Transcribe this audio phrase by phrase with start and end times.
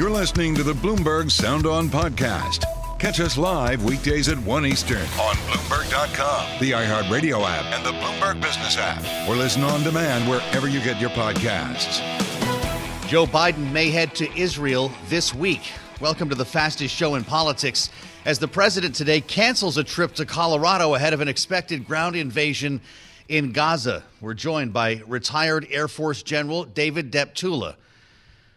[0.00, 2.64] You're listening to the Bloomberg Sound On podcast.
[2.98, 8.40] Catch us live weekdays at 1 Eastern on Bloomberg.com, the iHeartRadio app, and the Bloomberg
[8.40, 12.00] Business app, or listen on demand wherever you get your podcasts.
[13.08, 15.70] Joe Biden may head to Israel this week.
[16.00, 17.90] Welcome to the fastest show in politics
[18.24, 22.80] as the president today cancels a trip to Colorado ahead of an expected ground invasion
[23.28, 24.02] in Gaza.
[24.22, 27.74] We're joined by retired Air Force General David Deptula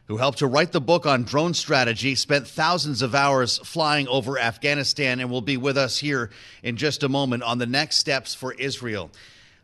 [0.07, 4.37] who helped to write the book on drone strategy, spent thousands of hours flying over
[4.37, 6.29] Afghanistan, and will be with us here
[6.61, 9.09] in just a moment on the next steps for Israel.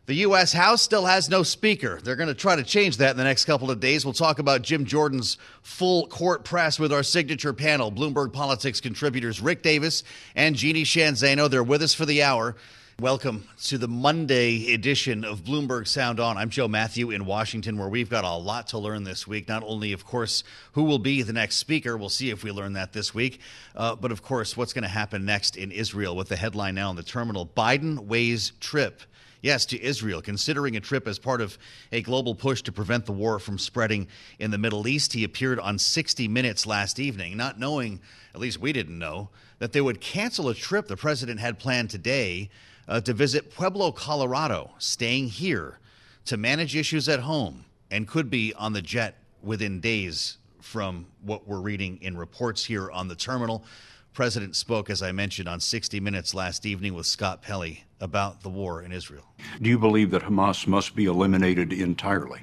[0.06, 0.52] The U.S.
[0.52, 2.00] House still has no speaker.
[2.02, 4.04] They're going to try to change that in the next couple of days.
[4.04, 9.40] We'll talk about Jim Jordan's full court press with our signature panel, Bloomberg Politics contributors
[9.40, 10.02] Rick Davis
[10.34, 11.48] and Jeannie Sheehan Zaino.
[11.48, 12.56] They're with us for the hour.
[13.00, 16.36] Welcome to the Monday edition of Bloomberg Sound On.
[16.36, 19.48] I'm Joe Mathieu in Washington, where we've got a lot to learn this week.
[19.48, 22.74] Not only, of course, who will be the next speaker, we'll see if we learn
[22.74, 23.40] that this week,
[23.74, 26.90] uh, but of course, what's going to happen next in Israel with the headline now
[26.90, 29.00] on the terminal Biden weighs trip.
[29.40, 31.56] Yes, to Israel, considering a trip as part of
[31.92, 35.14] a global push to prevent the war from spreading in the Middle East.
[35.14, 38.00] He appeared on 60 Minutes last evening, not knowing,
[38.34, 41.88] at least we didn't know, that they would cancel a trip the president had planned
[41.88, 42.50] today
[42.90, 45.78] uh, to visit Pueblo, Colorado, staying here
[46.24, 51.46] to manage issues at home and could be on the jet within days from what
[51.46, 53.64] we're reading in reports here on the terminal.
[54.12, 58.48] President spoke, as I mentioned, on 60 Minutes last evening with Scott Pelley about the
[58.48, 59.24] war in Israel.
[59.62, 62.40] Do you believe that Hamas must be eliminated entirely?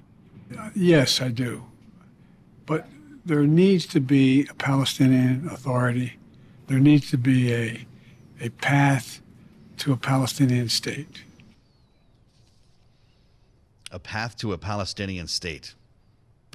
[0.57, 1.65] Uh, yes, I do.
[2.65, 2.87] But
[3.25, 6.13] there needs to be a Palestinian Authority.
[6.67, 7.85] There needs to be a,
[8.39, 9.21] a path
[9.77, 11.23] to a Palestinian state.
[13.91, 15.73] A path to a Palestinian state.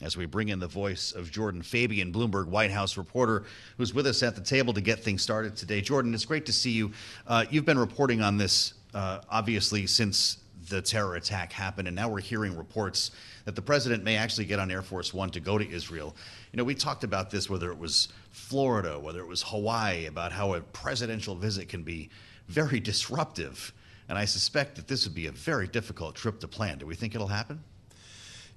[0.02, 3.44] As we bring in the voice of Jordan Fabian, Bloomberg White House reporter,
[3.76, 5.80] who's with us at the table to get things started today.
[5.80, 6.90] Jordan, it's great to see you.
[7.26, 12.08] Uh, you've been reporting on this, uh, obviously, since the terror attack happened, and now
[12.08, 13.12] we're hearing reports
[13.44, 16.16] that the president may actually get on Air Force One to go to Israel.
[16.52, 20.32] You know, we talked about this, whether it was Florida, whether it was Hawaii, about
[20.32, 22.10] how a presidential visit can be
[22.48, 23.72] very disruptive.
[24.08, 26.78] And I suspect that this would be a very difficult trip to plan.
[26.78, 27.62] Do we think it'll happen?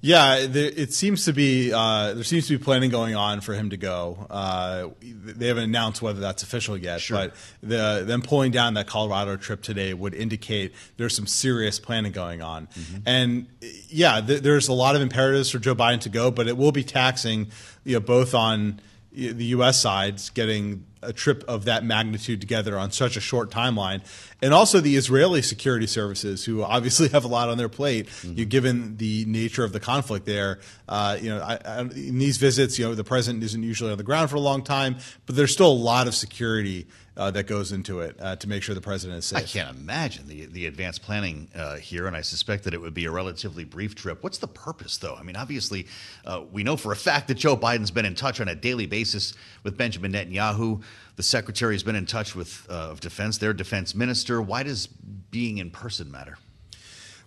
[0.02, 3.56] Yeah, there, it seems to be uh, there seems to be planning going on for
[3.56, 4.28] him to go.
[4.30, 7.18] Uh, they haven't announced whether that's official yet, sure.
[7.18, 12.12] but the, them pulling down that Colorado trip today would indicate there's some serious planning
[12.12, 12.68] going on.
[12.68, 12.98] Mm-hmm.
[13.08, 13.48] And
[13.90, 16.72] yeah, th- there's a lot of imperatives for Joe Biden to go, but it will
[16.72, 17.48] be taxing,
[17.84, 18.82] you know, both on
[19.12, 19.82] the U.S.
[19.82, 24.02] sides getting a trip of that magnitude together on such a short timeline,
[24.42, 28.08] and also the Israeli security services, who obviously have a lot on their plate.
[28.08, 28.40] Mm-hmm.
[28.40, 32.38] You, given the nature of the conflict there, uh, you know, I, I, in these
[32.38, 35.36] visits, you know, the president isn't usually on the ground for a long time, but
[35.36, 38.76] there's still a lot of security uh, that goes into it uh, to make sure
[38.76, 39.40] the president is safe.
[39.40, 42.94] I can't imagine the the advanced planning uh, here, and I suspect that it would
[42.94, 44.22] be a relatively brief trip.
[44.22, 45.16] What's the purpose, though?
[45.16, 45.88] I mean, obviously,
[46.26, 48.86] uh, we know for a fact that Joe Biden's been in touch on a daily
[48.86, 49.34] basis
[49.64, 50.82] with Benjamin Netanyahu.
[51.16, 54.42] The secretary has been in touch with uh, of defense, their defense minister.
[54.42, 56.38] Why does being in person matter?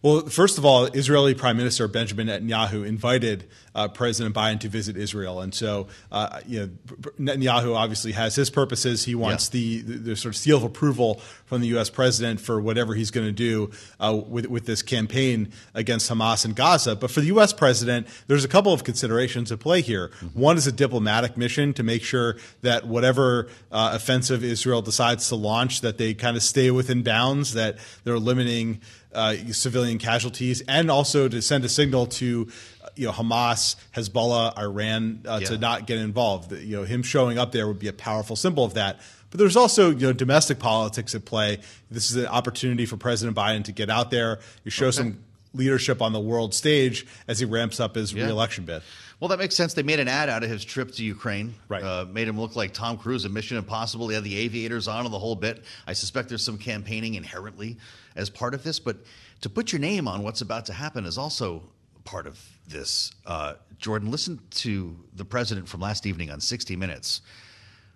[0.00, 4.96] Well, first of all, Israeli Prime Minister Benjamin Netanyahu invited uh, President Biden to visit
[4.96, 6.70] Israel, and so uh, you know
[7.18, 9.04] Netanyahu obviously has his purposes.
[9.04, 9.82] He wants yeah.
[9.82, 11.16] the, the, sort of seal of approval
[11.46, 11.90] from the U.S.
[11.90, 16.52] president for whatever he's going to do uh, with with this campaign against Hamas in
[16.52, 16.94] Gaza.
[16.94, 17.52] But for the U.S.
[17.52, 20.08] president, there's a couple of considerations at play here.
[20.08, 20.40] Mm-hmm.
[20.40, 25.36] One is a diplomatic mission to make sure that whatever uh, offensive Israel decides to
[25.36, 28.80] launch, that they kind of stay within bounds, that they're limiting
[29.14, 32.48] uh, civilian casualties, and also to send a signal to
[32.96, 35.48] you know Hamas, Hezbollah, Iran uh, yeah.
[35.48, 36.52] to not get involved.
[36.52, 39.00] You know, him showing up there would be a powerful symbol of that.
[39.30, 41.58] But there's also you know domestic politics at play.
[41.90, 44.96] This is an opportunity for President Biden to get out there, you show okay.
[44.96, 45.18] some
[45.54, 48.24] leadership on the world stage as he ramps up his yeah.
[48.24, 48.82] reelection bid.
[49.20, 49.74] Well, that makes sense.
[49.74, 51.54] They made an ad out of his trip to Ukraine.
[51.68, 51.82] Right.
[51.82, 54.08] Uh, made him look like Tom Cruise in Mission Impossible.
[54.08, 55.64] He had the aviators on and the whole bit.
[55.86, 57.78] I suspect there's some campaigning inherently
[58.18, 58.98] as part of this, but
[59.40, 61.62] to put your name on what's about to happen is also
[62.04, 63.12] part of this.
[63.24, 67.22] Uh, Jordan, listen to the president from last evening on 60 Minutes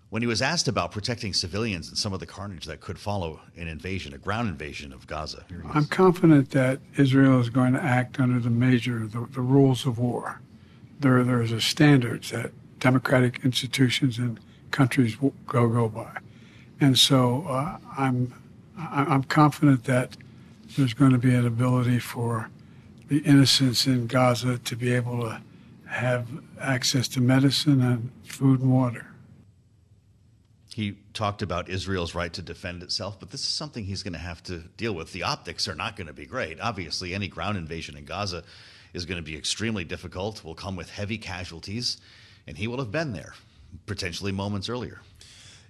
[0.09, 3.41] when he was asked about protecting civilians and some of the carnage that could follow
[3.57, 5.43] an invasion, a ground invasion of Gaza.
[5.73, 9.97] I'm confident that Israel is going to act under the major, the, the rules of
[9.97, 10.39] war.
[10.99, 14.39] There, there's a standards that democratic institutions and
[14.69, 15.15] countries
[15.47, 16.17] go go by,
[16.79, 18.33] and so uh, I'm
[18.77, 20.17] I'm confident that
[20.77, 22.49] there's going to be an ability for
[23.07, 25.41] the innocents in Gaza to be able to
[25.87, 26.27] have
[26.59, 29.07] access to medicine and food and water.
[30.73, 34.19] He talked about Israel's right to defend itself, but this is something he's going to
[34.19, 35.11] have to deal with.
[35.11, 36.59] The optics are not going to be great.
[36.59, 38.43] Obviously, any ground invasion in Gaza
[38.93, 41.97] is going to be extremely difficult, will come with heavy casualties,
[42.47, 43.35] and he will have been there
[43.85, 45.01] potentially moments earlier.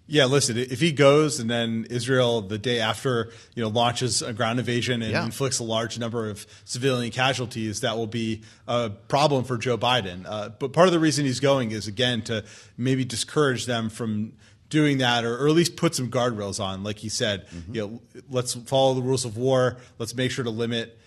[0.05, 4.33] Yeah, listen, if he goes and then Israel the day after, you know, launches a
[4.33, 5.23] ground invasion and yeah.
[5.23, 10.25] inflicts a large number of civilian casualties, that will be a problem for Joe Biden.
[10.27, 12.43] Uh, but part of the reason he's going is again to
[12.77, 14.33] maybe discourage them from
[14.67, 17.75] doing that or, or at least put some guardrails on like he said mm-hmm.
[17.75, 18.01] you know
[18.31, 20.97] let's follow the rules of war let's make sure to limit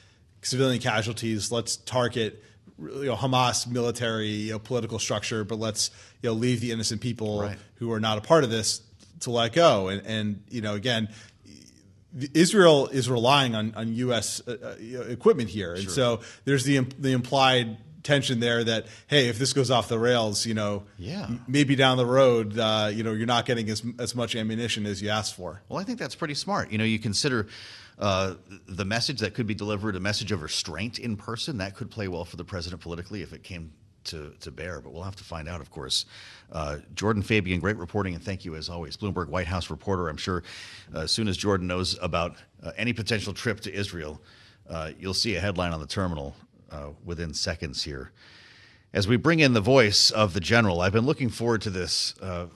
[0.40, 2.44] civilian casualties let's target
[2.78, 5.90] you know, Hamas military you know, political structure, but let's
[6.22, 7.58] you know leave the innocent people right.
[7.76, 8.82] who are not a part of this
[9.20, 9.88] to let go.
[9.88, 11.08] And, and you know, again,
[12.34, 14.40] Israel is relying on, on U.S.
[14.46, 15.92] Uh, uh equipment here, and sure.
[15.92, 20.46] so there's the the implied tension there that hey, if this goes off the rails,
[20.46, 21.28] you know, yeah.
[21.46, 25.02] maybe down the road, uh, you know, you're not getting as as much ammunition as
[25.02, 25.60] you asked for.
[25.68, 26.70] Well, I think that's pretty smart.
[26.70, 27.48] You know, you consider.
[27.98, 28.34] Uh,
[28.68, 32.08] the message that could be delivered, a message of restraint in person, that could play
[32.08, 33.72] well for the president politically if it came
[34.06, 36.06] to, to bear, but we'll have to find out, of course.
[36.50, 38.96] Uh, Jordan Fabian, great reporting, and thank you as always.
[38.96, 40.08] Bloomberg White House reporter.
[40.08, 40.42] I'm sure
[40.94, 44.20] uh, as soon as Jordan knows about uh, any potential trip to Israel,
[44.68, 46.34] uh, you'll see a headline on the terminal
[46.70, 48.12] uh, within seconds here.
[48.92, 52.14] As we bring in the voice of the general, I've been looking forward to this
[52.22, 52.46] uh,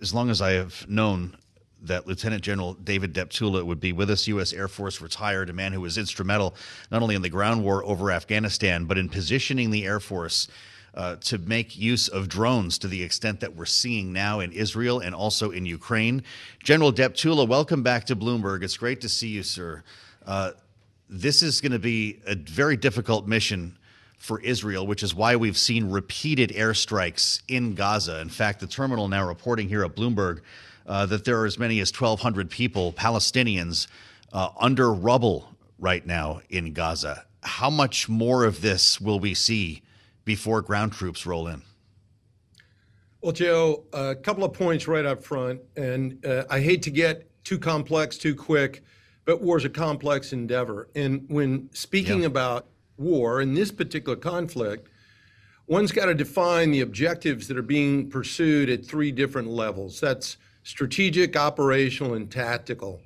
[0.00, 1.36] as long as I have known
[1.82, 4.52] that Lieutenant General David Deptula would be with us, U.S.
[4.52, 6.54] Air Force retired, a man who was instrumental
[6.90, 10.48] not only in the ground war over Afghanistan, but in positioning the Air Force
[10.94, 15.00] uh, to make use of drones to the extent that we're seeing now in Israel
[15.00, 16.22] and also in Ukraine.
[16.62, 18.62] General Deptula, welcome back to Bloomberg.
[18.62, 19.82] It's great to see you, sir.
[20.26, 20.52] Uh,
[21.08, 23.76] this is going to be a very difficult mission
[24.18, 28.20] for Israel, which is why we've seen repeated airstrikes in Gaza.
[28.20, 30.40] In fact, the terminal now reporting here at Bloomberg
[30.86, 33.88] uh, that there are as many as 1,200 people, Palestinians,
[34.32, 35.48] uh, under rubble
[35.78, 37.24] right now in Gaza.
[37.42, 39.82] How much more of this will we see
[40.24, 41.62] before ground troops roll in?
[43.20, 45.60] Well, Joe, a couple of points right up front.
[45.76, 48.82] And uh, I hate to get too complex too quick,
[49.24, 50.88] but war is a complex endeavor.
[50.96, 52.26] And when speaking yeah.
[52.26, 52.66] about
[52.96, 54.88] war in this particular conflict,
[55.68, 60.36] one's got to define the objectives that are being pursued at three different levels that's
[60.64, 63.00] strategic, operational, and tactical.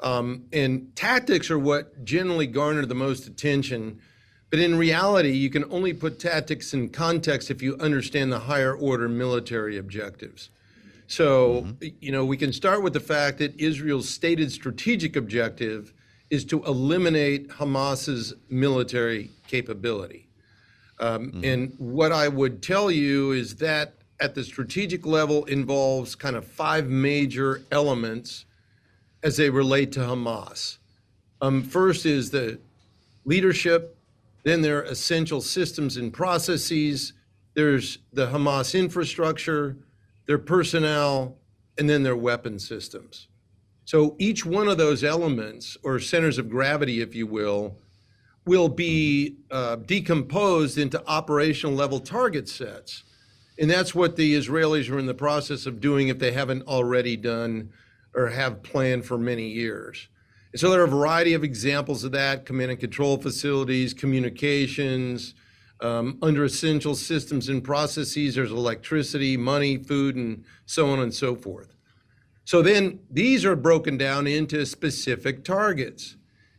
[0.00, 4.00] Um, and tactics are what generally garner the most attention
[4.54, 8.72] but in reality, you can only put tactics in context if you understand the higher
[8.72, 10.50] order military objectives.
[11.08, 11.96] So, mm-hmm.
[12.00, 15.92] you know, we can start with the fact that Israel's stated strategic objective
[16.30, 20.28] is to eliminate Hamas's military capability.
[21.00, 21.44] Um, mm-hmm.
[21.44, 26.46] And what I would tell you is that at the strategic level involves kind of
[26.46, 28.44] five major elements
[29.20, 30.78] as they relate to Hamas.
[31.40, 32.60] Um, first is the
[33.24, 33.90] leadership
[34.44, 37.12] then there are essential systems and processes.
[37.54, 39.76] There's the Hamas infrastructure,
[40.26, 41.38] their personnel,
[41.76, 43.28] and then their weapon systems.
[43.84, 47.76] So each one of those elements, or centers of gravity, if you will,
[48.46, 53.02] will be uh, decomposed into operational level target sets.
[53.58, 57.16] And that's what the Israelis are in the process of doing if they haven't already
[57.16, 57.70] done
[58.14, 60.08] or have planned for many years.
[60.54, 65.34] And so there are a variety of examples of that command and control facilities, communications.
[65.80, 71.34] Um, under essential systems and processes, there's electricity, money, food, and so on and so
[71.34, 71.74] forth.
[72.44, 76.14] So then these are broken down into specific targets.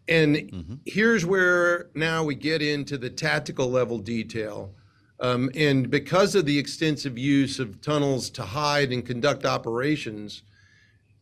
[0.09, 0.73] And mm-hmm.
[0.85, 4.73] here's where now we get into the tactical level detail.
[5.21, 10.43] Um, and because of the extensive use of tunnels to hide and conduct operations,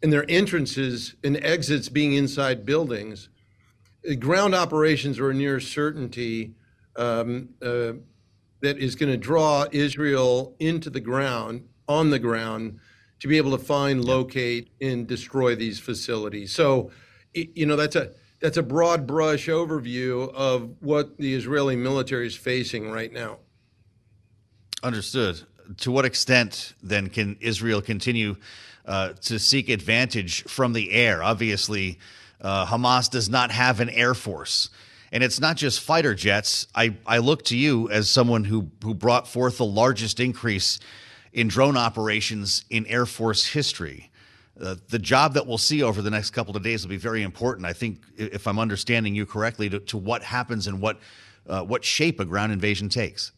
[0.04, 3.30] and their entrances and exits being inside buildings,
[4.20, 6.54] ground operations are a near certainty
[6.98, 7.94] um, uh,
[8.60, 12.80] that is going to draw Israel into the ground, on the ground,
[13.22, 16.52] to be able to find, locate, and destroy these facilities.
[16.52, 16.92] So,
[17.34, 22.36] you know, that's a that's a broad brush overview of what the Israeli military is
[22.36, 23.38] facing right now.
[24.84, 25.42] Understood.
[25.78, 28.36] To what extent then can Israel continue
[28.86, 31.24] uh, to seek advantage from the air?
[31.24, 32.00] Obviously,
[32.42, 34.70] uh, Hamas does not have an air force.
[35.12, 36.68] And it's not just fighter jets.
[36.74, 40.80] I, I look to you as someone who, who brought forth the largest increase
[41.32, 44.10] in drone operations in Air Force history.
[44.60, 47.24] Uh, the job that we'll see over the next couple of days will be very
[47.24, 47.66] important.
[47.66, 51.00] I think, if I'm understanding you correctly, to, to what happens and what
[51.48, 53.32] uh, what shape a ground invasion takes.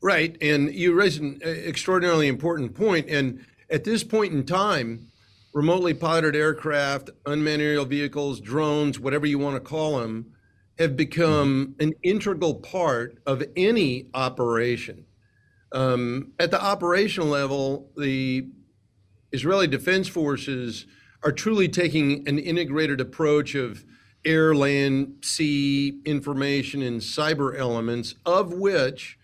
[0.00, 3.08] Right, and you raise an extraordinarily important point.
[3.08, 5.08] And at this point in time,
[5.54, 10.32] remotely piloted aircraft, unmanned aerial vehicles, drones, whatever you want to call them,
[10.78, 15.04] have become an integral part of any operation.
[15.72, 18.46] Um, at the operational level, the
[19.32, 20.86] Israeli Defense Forces
[21.24, 23.84] are truly taking an integrated approach of
[24.24, 29.18] air, land, sea information, and cyber elements, of which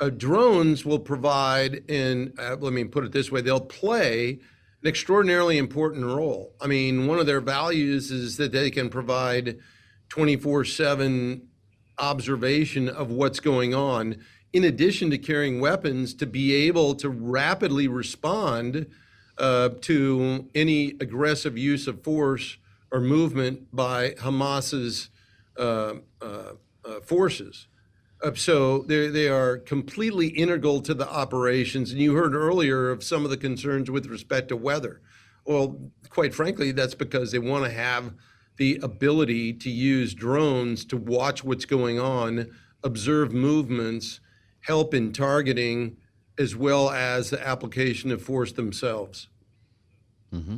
[0.00, 4.38] uh, drones will provide, and uh, let me put it this way, they'll play
[4.82, 6.54] an extraordinarily important role.
[6.60, 9.58] I mean, one of their values is that they can provide
[10.10, 11.48] 24 7
[11.98, 14.16] observation of what's going on,
[14.52, 18.86] in addition to carrying weapons to be able to rapidly respond
[19.38, 22.58] uh, to any aggressive use of force
[22.92, 25.10] or movement by Hamas's
[25.58, 26.52] uh, uh,
[26.84, 27.66] uh forces.
[28.34, 31.92] So they they are completely integral to the operations.
[31.92, 35.00] And you heard earlier of some of the concerns with respect to weather.
[35.44, 38.14] Well, quite frankly, that's because they want to have
[38.56, 42.50] the ability to use drones to watch what's going on,
[42.82, 44.20] observe movements,
[44.60, 45.96] help in targeting,
[46.38, 49.28] as well as the application of force themselves.
[50.34, 50.56] Mm-hmm.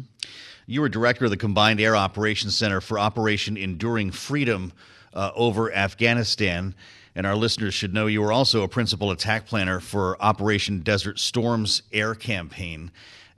[0.66, 4.72] You were director of the Combined Air Operations Center for Operation Enduring Freedom
[5.14, 6.74] uh, over Afghanistan.
[7.18, 11.18] And our listeners should know you were also a principal attack planner for Operation Desert
[11.18, 12.92] Storm's air campaign.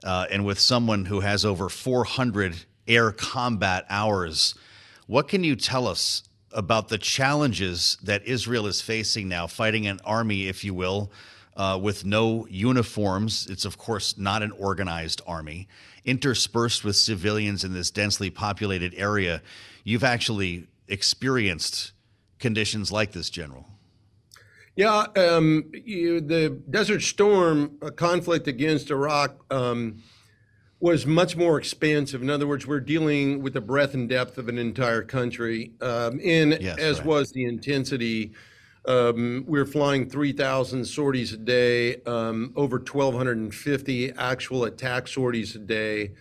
[0.05, 4.55] Uh, and with someone who has over 400 air combat hours,
[5.07, 9.99] what can you tell us about the challenges that Israel is facing now, fighting an
[10.05, 11.11] army, if you will,
[11.57, 13.47] uh, with no uniforms?
[13.49, 15.69] It's, of course, not an organized army,
[16.05, 19.41] interspersed with civilians in this densely populated area.
[19.85, 21.93] You've actually experienced
[22.41, 23.67] conditions like this, General?
[24.77, 30.03] Yeah, um, you, the Desert Storm conflict against Iraq um,
[30.81, 32.23] was much more expansive.
[32.23, 36.21] In other words, we're dealing with the breadth and depth of an entire country, um,
[36.25, 37.07] and yes, as right.
[37.07, 38.33] was the intensity.
[38.87, 45.59] Um, we are flying 3,000 sorties a day, um, over 1,250 actual attack sorties a
[45.59, 46.13] day,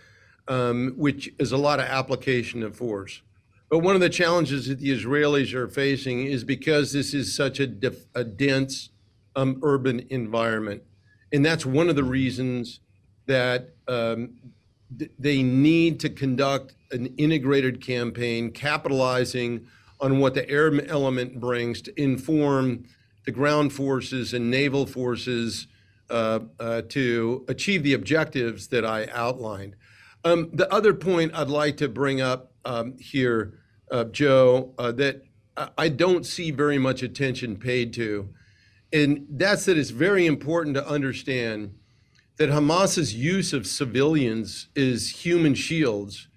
[0.49, 3.21] um, which is a lot of application of force.
[3.69, 7.59] But one of the challenges that the Israelis are facing is because this is such
[7.59, 8.89] a, def- a dense
[9.35, 10.83] um, urban environment.
[11.31, 12.79] And that's one of the reasons
[13.27, 14.33] that um,
[14.97, 19.67] th- they need to conduct an integrated campaign capitalizing
[20.01, 22.85] on what the air element brings to inform
[23.25, 25.67] the ground forces and naval forces
[26.09, 29.75] uh, uh, to achieve the objectives that I outlined.
[30.23, 32.48] Um, the other point I'd like to bring up
[32.99, 33.59] here
[33.91, 35.23] uh, Joe, uh, that
[35.77, 38.29] I don't see very much attention paid to.
[38.93, 41.75] And that's that it's very important to understand
[42.37, 46.29] that Hamas's use of civilians is human shields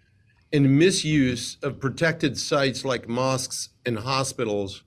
[0.53, 4.83] and misuse of protected sites like mosques and hospitals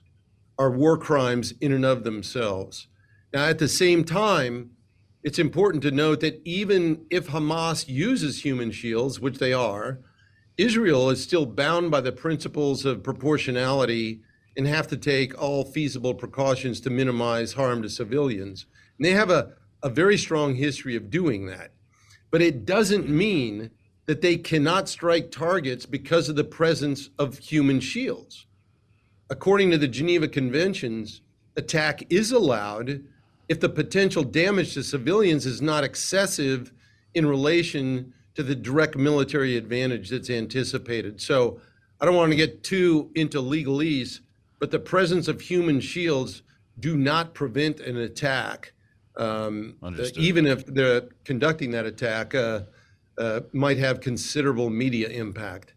[0.60, 2.88] are war crimes in and of themselves.
[3.34, 4.72] Now, at the same time,
[5.24, 10.02] it's important to note that even if Hamas uses human shields, which they are,
[10.58, 14.22] Israel is still bound by the principles of proportionality
[14.56, 18.66] and have to take all feasible precautions to minimize harm to civilians.
[18.98, 21.72] And they have a, a very strong history of doing that.
[22.32, 23.72] But it doesn't mean
[24.06, 28.46] that they cannot strike targets because of the presence of human shields.
[29.30, 31.22] According to the Geneva Conventions,
[31.58, 33.04] attack is allowed
[33.50, 36.72] if the potential damage to civilians is not excessive
[37.14, 41.20] in relation to the direct military advantage that's anticipated.
[41.20, 41.60] So
[42.00, 44.20] I don't want to get too into legalese,
[44.60, 46.44] but the presence of human shields
[46.80, 48.74] do not prevent an attack.
[49.18, 49.76] Um,
[50.16, 52.62] even if they're conducting that attack, uh,
[53.18, 55.74] uh, might have considerable media impact.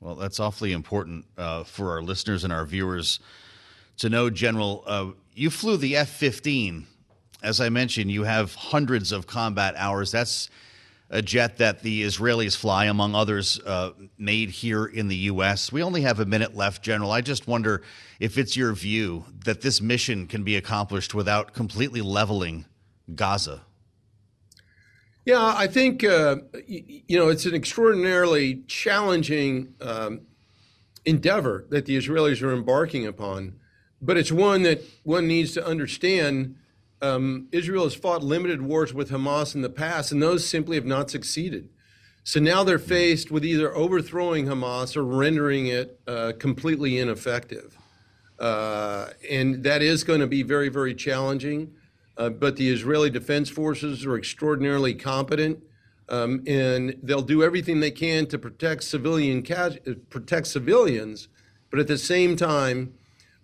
[0.00, 3.20] Well, that's awfully important uh, for our listeners and our viewers
[3.98, 4.82] to know, General.
[4.86, 6.86] Uh, you flew the F 15.
[7.42, 10.10] As I mentioned, you have hundreds of combat hours.
[10.10, 10.48] That's
[11.10, 15.72] a jet that the Israelis fly, among others, uh, made here in the U.S.
[15.72, 17.10] We only have a minute left, General.
[17.10, 17.82] I just wonder
[18.20, 22.64] if it's your view that this mission can be accomplished without completely leveling
[23.14, 23.62] Gaza.
[25.26, 26.36] Yeah, I think uh,
[26.66, 30.22] you know it's an extraordinarily challenging um,
[31.04, 33.58] endeavor that the Israelis are embarking upon,
[34.00, 36.56] but it's one that one needs to understand.
[37.02, 40.86] Um, Israel has fought limited wars with Hamas in the past, and those simply have
[40.86, 41.68] not succeeded.
[42.24, 47.76] So now they're faced with either overthrowing Hamas or rendering it uh, completely ineffective.
[48.38, 51.72] Uh, and that is going to be very, very challenging.
[52.16, 55.62] Uh, but the Israeli Defense Forces are extraordinarily competent,
[56.10, 59.42] um, and they'll do everything they can to protect civilian
[60.10, 61.28] protect civilians.
[61.70, 62.92] But at the same time,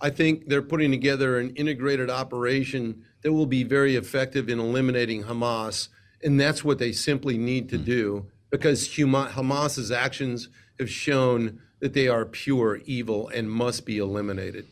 [0.00, 5.24] I think they're putting together an integrated operation that will be very effective in eliminating
[5.24, 5.88] Hamas,
[6.22, 12.06] and that's what they simply need to do because Hamas's actions have shown that they
[12.06, 14.68] are pure evil and must be eliminated.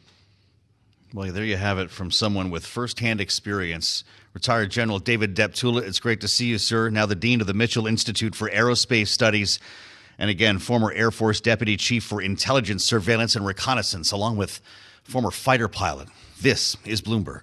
[1.13, 4.05] Well, there you have it from someone with firsthand experience.
[4.35, 6.91] Retired General David Deptula, it's great to see you, sir.
[6.91, 9.59] Now the Dean of the Mitchell Institute for Aerospace Studies.
[10.17, 14.61] And again, former Air Force Deputy Chief for Intelligence, Surveillance, and Reconnaissance, along with
[15.03, 16.07] former fighter pilot.
[16.41, 17.43] This is Bloomberg.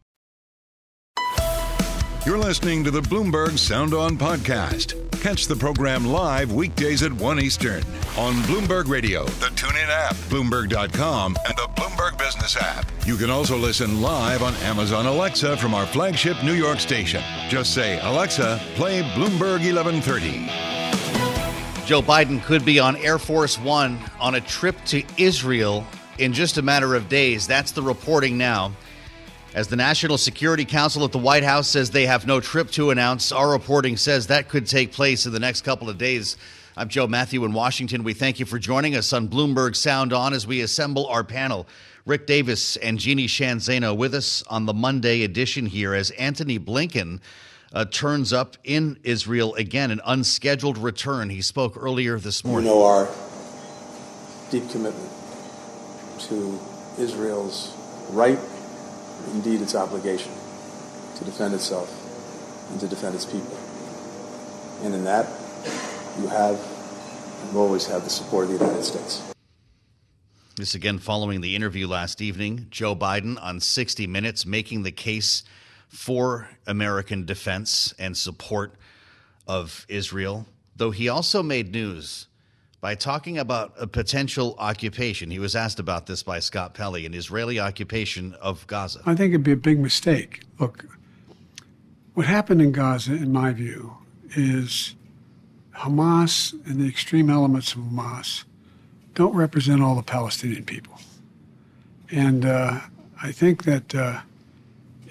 [2.23, 4.93] You're listening to the Bloomberg Sound On podcast.
[5.21, 7.81] Catch the program live weekdays at 1 Eastern
[8.15, 12.85] on Bloomberg Radio, the TuneIn app, Bloomberg.com, and the Bloomberg Business app.
[13.07, 17.23] You can also listen live on Amazon Alexa from our flagship New York station.
[17.49, 20.45] Just say, Alexa, play Bloomberg 1130.
[21.87, 25.87] Joe Biden could be on Air Force One on a trip to Israel
[26.19, 27.47] in just a matter of days.
[27.47, 28.73] That's the reporting now.
[29.53, 32.89] As the National Security Council at the White House says they have no trip to
[32.89, 36.37] announce, our reporting says that could take place in the next couple of days.
[36.77, 38.05] I'm Joe Mathieu in Washington.
[38.05, 41.67] We thank you for joining us on Bloomberg Sound On as we assemble our panel.
[42.05, 46.57] Rick Davis and Jeannie Sheehan Zaino with us on the Monday edition here as Antony
[46.57, 47.19] Blinken
[47.73, 51.29] uh, turns up in Israel again, an unscheduled return.
[51.29, 52.69] He spoke earlier this morning.
[52.69, 53.09] We know our
[54.49, 55.11] deep commitment
[56.19, 56.57] to
[56.97, 57.75] Israel's
[58.11, 58.39] right
[59.33, 60.31] indeed its obligation
[61.15, 61.89] to defend itself
[62.71, 63.57] and to defend its people.
[64.83, 65.27] And in that,
[66.19, 66.59] you have
[67.47, 69.21] and always have the support of the United States.
[70.55, 72.67] This again following the interview last evening.
[72.69, 75.43] Joe Biden on 60 Minutes making the case
[75.87, 78.75] for American defense and support
[79.47, 82.27] of Israel, though he also made news
[82.81, 85.29] by talking about a potential occupation.
[85.29, 89.01] He was asked about this by Scott Pelley, an Israeli occupation of Gaza.
[89.05, 90.41] I think it'd be a big mistake.
[90.59, 90.85] Look,
[92.15, 93.97] what happened in Gaza, in my view,
[94.35, 94.95] is
[95.75, 98.45] Hamas and the extreme elements of Hamas
[99.13, 100.99] don't represent all the Palestinian people.
[102.09, 102.79] And uh,
[103.21, 104.21] I think that uh,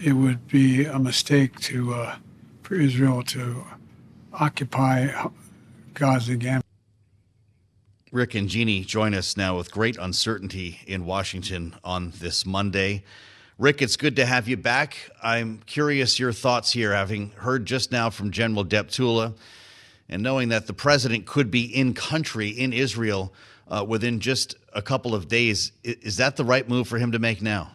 [0.02, 2.16] it would be a mistake to uh,
[2.62, 3.64] for Israel to
[4.32, 5.08] occupy
[5.94, 6.62] Gaza again.
[8.12, 13.04] Rick and Jeannie join us now with great uncertainty in Washington on this Monday.
[13.56, 14.96] Rick, it's good to have you back.
[15.22, 19.34] I'm curious your thoughts here, having heard just now from General Deptula
[20.08, 23.32] and knowing that the president could be in country in Israel
[23.68, 25.70] uh, within just a couple of days.
[25.84, 27.70] Is that the right move for him to make now?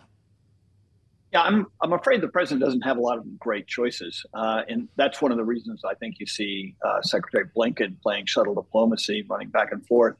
[1.36, 1.68] Yeah, I'm.
[1.82, 5.34] I'm afraid the president doesn't have a lot of great choices, uh, and that's one
[5.34, 9.74] of the reasons I think you see uh, Secretary Blinken playing shuttle diplomacy, running back
[9.74, 10.16] and forth,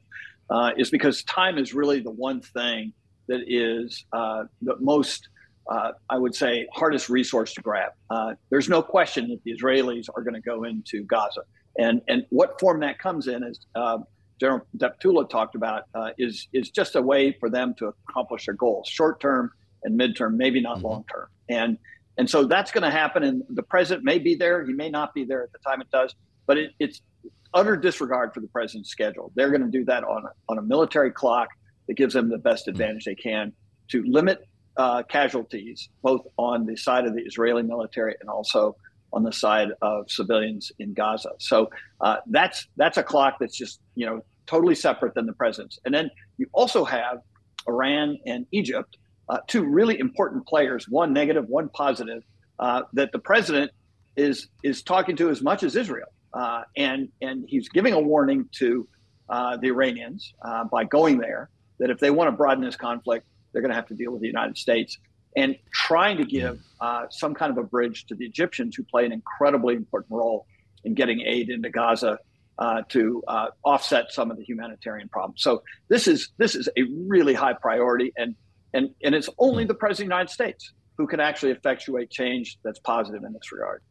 [0.50, 2.92] uh, is because time is really the one thing
[3.28, 5.30] that is uh, the most,
[5.70, 7.92] uh, I would say, hardest resource to grab.
[8.10, 11.44] Uh, there's no question that the Israelis are going to go into Gaza,
[11.78, 13.60] and and what form that comes in, as
[14.38, 15.84] General Deptula talked about,
[16.18, 19.50] is is just a way for them to accomplish their goals, short term
[19.84, 20.86] and midterm, maybe not mm-hmm.
[20.86, 21.28] long term.
[21.48, 21.78] And
[22.18, 23.22] and so that's going to happen.
[23.22, 25.90] And the president may be there, he may not be there at the time it
[25.90, 26.14] does,
[26.46, 27.02] but it, it's
[27.52, 29.32] utter disregard for the president's schedule.
[29.34, 31.48] They're going to do that on a, on a military clock
[31.88, 32.70] that gives them the best mm-hmm.
[32.70, 33.52] advantage they can
[33.88, 38.76] to limit uh, casualties, both on the side of the Israeli military and also
[39.12, 41.30] on the side of civilians in Gaza.
[41.38, 45.78] So uh, that's that's a clock that's just you know totally separate than the president's.
[45.84, 47.18] And then you also have
[47.66, 52.22] Iran and Egypt, uh, two really important players, one negative, one positive,
[52.58, 53.70] uh, that the president
[54.16, 58.48] is is talking to as much as Israel, uh, and and he's giving a warning
[58.52, 58.88] to
[59.28, 63.26] uh, the Iranians uh, by going there that if they want to broaden this conflict,
[63.52, 64.96] they're going to have to deal with the United States,
[65.36, 69.04] and trying to give uh, some kind of a bridge to the Egyptians who play
[69.04, 70.46] an incredibly important role
[70.84, 72.18] in getting aid into Gaza.
[72.58, 76.84] Uh, to uh, offset some of the humanitarian problems, so this is this is a
[77.06, 78.34] really high priority, and
[78.76, 82.58] and and it's only the president of the United States who can actually effectuate change
[82.62, 83.82] that's positive in this regard.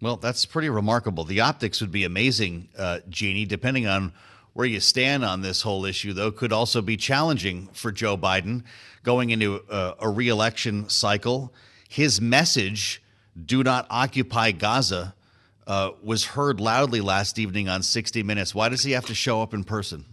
[0.00, 1.24] Well, that's pretty remarkable.
[1.24, 4.12] The optics would be amazing, uh, Jeannie, depending on
[4.52, 8.62] where you stand on this whole issue, though, could also be challenging for Joe Biden
[9.02, 11.52] going into a, a reelection cycle.
[11.88, 13.02] His message,
[13.44, 15.14] do not occupy Gaza,
[15.66, 18.54] uh, was heard loudly last evening on 60 Minutes.
[18.54, 20.04] Why does he have to show up in person?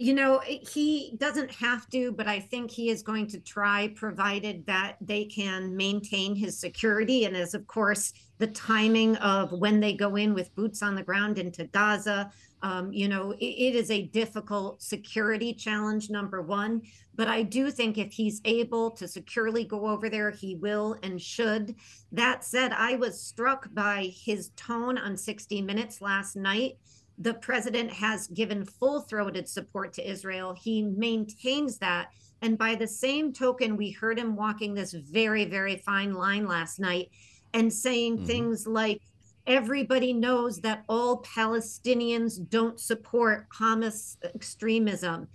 [0.00, 4.64] You know, he doesn't have to, but I think he is going to try, provided
[4.66, 7.24] that they can maintain his security.
[7.24, 11.02] And as, of course, the timing of when they go in with boots on the
[11.02, 12.30] ground into Gaza,
[12.62, 16.82] um, you know, it, it is a difficult security challenge, number one.
[17.16, 21.20] But I do think if he's able to securely go over there, he will and
[21.20, 21.74] should.
[22.12, 26.78] That said, I was struck by his tone on 60 Minutes last night
[27.18, 30.54] the president has given full throated support to Israel.
[30.54, 32.08] He maintains that.
[32.42, 36.78] And by the same token, we heard him walking this very, very fine line last
[36.78, 37.10] night
[37.52, 38.26] and saying mm-hmm.
[38.26, 39.02] things like,
[39.46, 45.26] everybody knows that all Palestinians don't support Hamas extremism.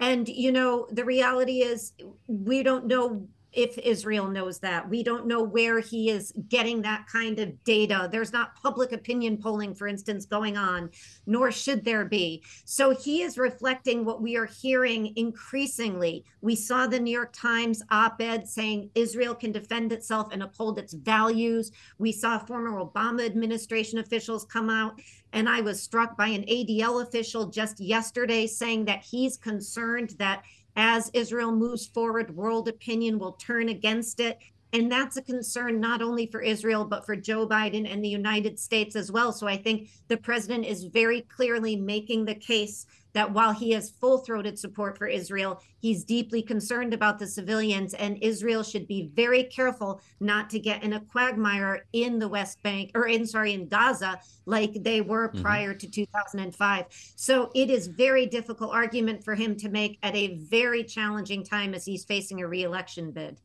[0.00, 1.92] And, you know, the reality is,
[2.26, 4.88] we don't know if Israel knows that.
[4.88, 8.08] We don't know where he is getting that kind of data.
[8.10, 10.90] There's not public opinion polling, for instance, going on,
[11.26, 12.42] nor should there be.
[12.64, 16.24] So he is reflecting what we are hearing increasingly.
[16.40, 20.78] We saw the New York Times op ed saying Israel can defend itself and uphold
[20.78, 21.72] its values.
[21.98, 25.00] We saw former Obama administration officials come out.
[25.32, 30.42] And I was struck by an ADL official just yesterday saying that he's concerned that
[30.76, 34.38] as Israel moves forward, world opinion will turn against it.
[34.72, 38.58] And that's a concern not only for Israel, but for Joe Biden and the United
[38.58, 39.32] States as well.
[39.32, 43.90] So I think the president is very clearly making the case that while he has
[43.90, 49.10] full throated support for Israel, he's deeply concerned about the civilians, and Israel should be
[49.14, 53.52] very careful not to get in a quagmire in the West Bank or in, sorry,
[53.52, 55.42] in Gaza, like they were mm-hmm.
[55.42, 56.84] prior to 2005.
[57.16, 61.74] So it is very difficult argument for him to make at a very challenging time
[61.74, 63.40] as he's facing a reelection bid.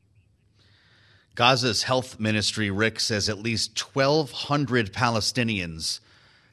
[1.36, 6.00] Gaza's health ministry, Rick, says at least 1,200 Palestinians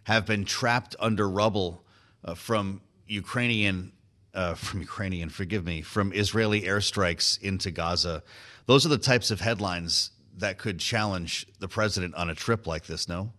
[0.05, 1.85] have been trapped under rubble
[2.25, 3.93] uh, from Ukrainian
[4.35, 8.23] uh, from Ukrainian, forgive me, from Israeli airstrikes into Gaza.
[8.65, 12.87] Those are the types of headlines that could challenge the president on a trip like
[12.87, 13.09] this.
[13.09, 13.31] No.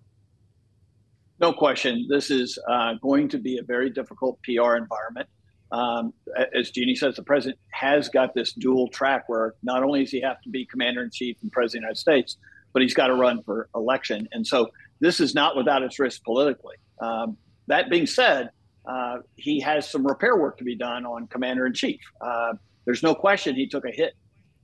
[1.39, 2.06] No question.
[2.08, 5.27] This is uh, going to be a very difficult PR environment.
[5.74, 6.14] Um,
[6.56, 10.22] as Jeannie says, the president has got this dual track where not only does he
[10.22, 12.38] have to be commander in chief and president of the United States,
[12.74, 14.28] but he's got to run for election.
[14.32, 16.76] And so this is not without its risk politically.
[17.02, 18.52] Um, that being said,
[18.86, 22.02] uh, he has some repair work to be done on commander in chief.
[22.22, 22.54] Uh,
[22.86, 24.14] there's no question he took a hit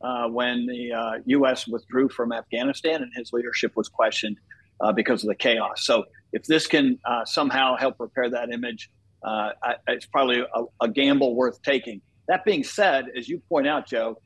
[0.02, 1.67] uh, when the U.S.
[1.67, 4.38] Uh, withdrew from Afghanistan and his leadership was questioned
[4.82, 5.86] uh, because of the chaos.
[5.86, 8.89] So if this can uh, somehow help repair that image,
[9.23, 12.01] I, it's probably a, a, gamble worth taking.
[12.27, 14.19] That being said, as you point out, Joe,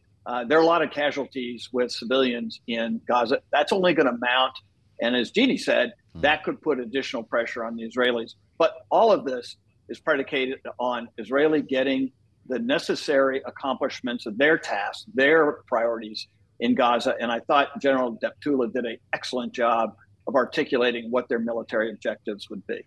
[0.48, 3.42] there are a lot of casualties with civilians in Gaza.
[3.52, 4.54] That's only going to mount.
[5.02, 6.22] And as Jeannie said, hmm.
[6.22, 8.36] that could put additional pressure on the Israelis.
[8.58, 9.58] But all of this
[9.90, 12.12] is predicated on Israeli getting
[12.48, 16.28] the necessary accomplishments of their tasks, their priorities
[16.60, 17.16] in Gaza.
[17.20, 19.96] And I thought General Deptula did an excellent job
[20.28, 22.86] of articulating what their military objectives would be.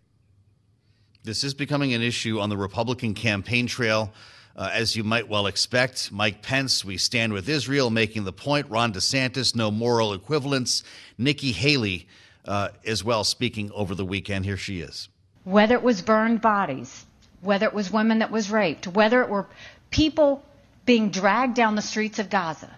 [1.26, 4.12] This is becoming an issue on the Republican campaign trail.
[4.54, 8.70] Uh, as you might well expect, Mike Pence, we stand with Israel, making the point.
[8.70, 10.84] Ron DeSantis, no moral equivalence.
[11.18, 12.06] Nikki Haley,
[12.44, 14.44] uh, as well, speaking over the weekend.
[14.44, 15.08] Here she is
[15.42, 17.04] whether it was burned bodies,
[17.40, 19.46] whether it was women that was raped, whether it were
[19.90, 20.44] people
[20.84, 22.70] being dragged down the streets of Gaza.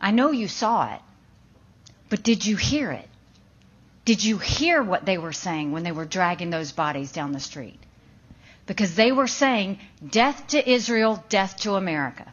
[0.00, 1.00] I know you saw it,
[2.08, 3.08] but did you hear it?
[4.06, 7.40] Did you hear what they were saying when they were dragging those bodies down the
[7.40, 7.80] street?
[8.64, 12.24] Because they were saying, death to Israel, death to America.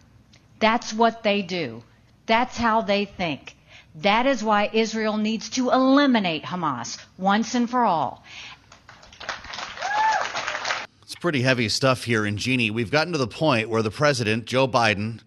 [0.59, 1.83] That's what they do.
[2.27, 3.55] That's how they think.
[3.95, 8.23] That is why Israel needs to eliminate Hamas once and for all.
[11.01, 12.23] It's pretty heavy stuff here.
[12.23, 15.21] And Jeannie, we've gotten to the point where the president, Joe Biden,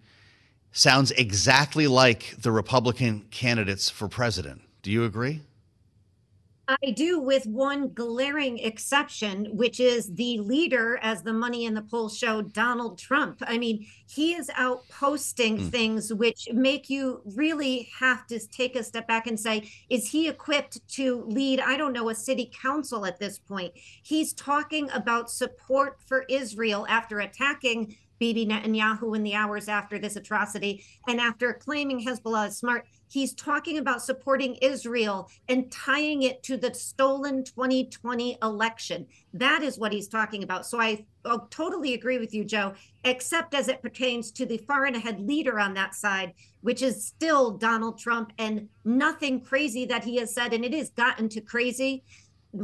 [0.71, 4.61] sounds exactly like the Republican candidates for president.
[4.81, 5.41] Do you agree?
[6.69, 11.81] I do, with one glaring exception, which is the leader, as the money in the
[11.81, 13.41] polls show, Donald Trump.
[13.47, 15.69] I mean, he is out posting mm.
[15.69, 20.27] things which make you really have to take a step back and say, is he
[20.27, 23.73] equipped to lead, I don't know, a city council at this point?
[24.03, 30.15] He's talking about support for Israel after attacking Bibi Netanyahu in the hours after this
[30.15, 36.43] atrocity and after claiming Hezbollah is smart he's talking about supporting Israel and tying it
[36.43, 39.05] to the stolen 2020 election.
[39.33, 40.65] That is what he's talking about.
[40.65, 44.85] So I I'll totally agree with you, Joe, except as it pertains to the far
[44.85, 50.03] and ahead leader on that side, which is still Donald Trump and nothing crazy that
[50.03, 50.53] he has said.
[50.53, 52.03] And it has gotten to crazy,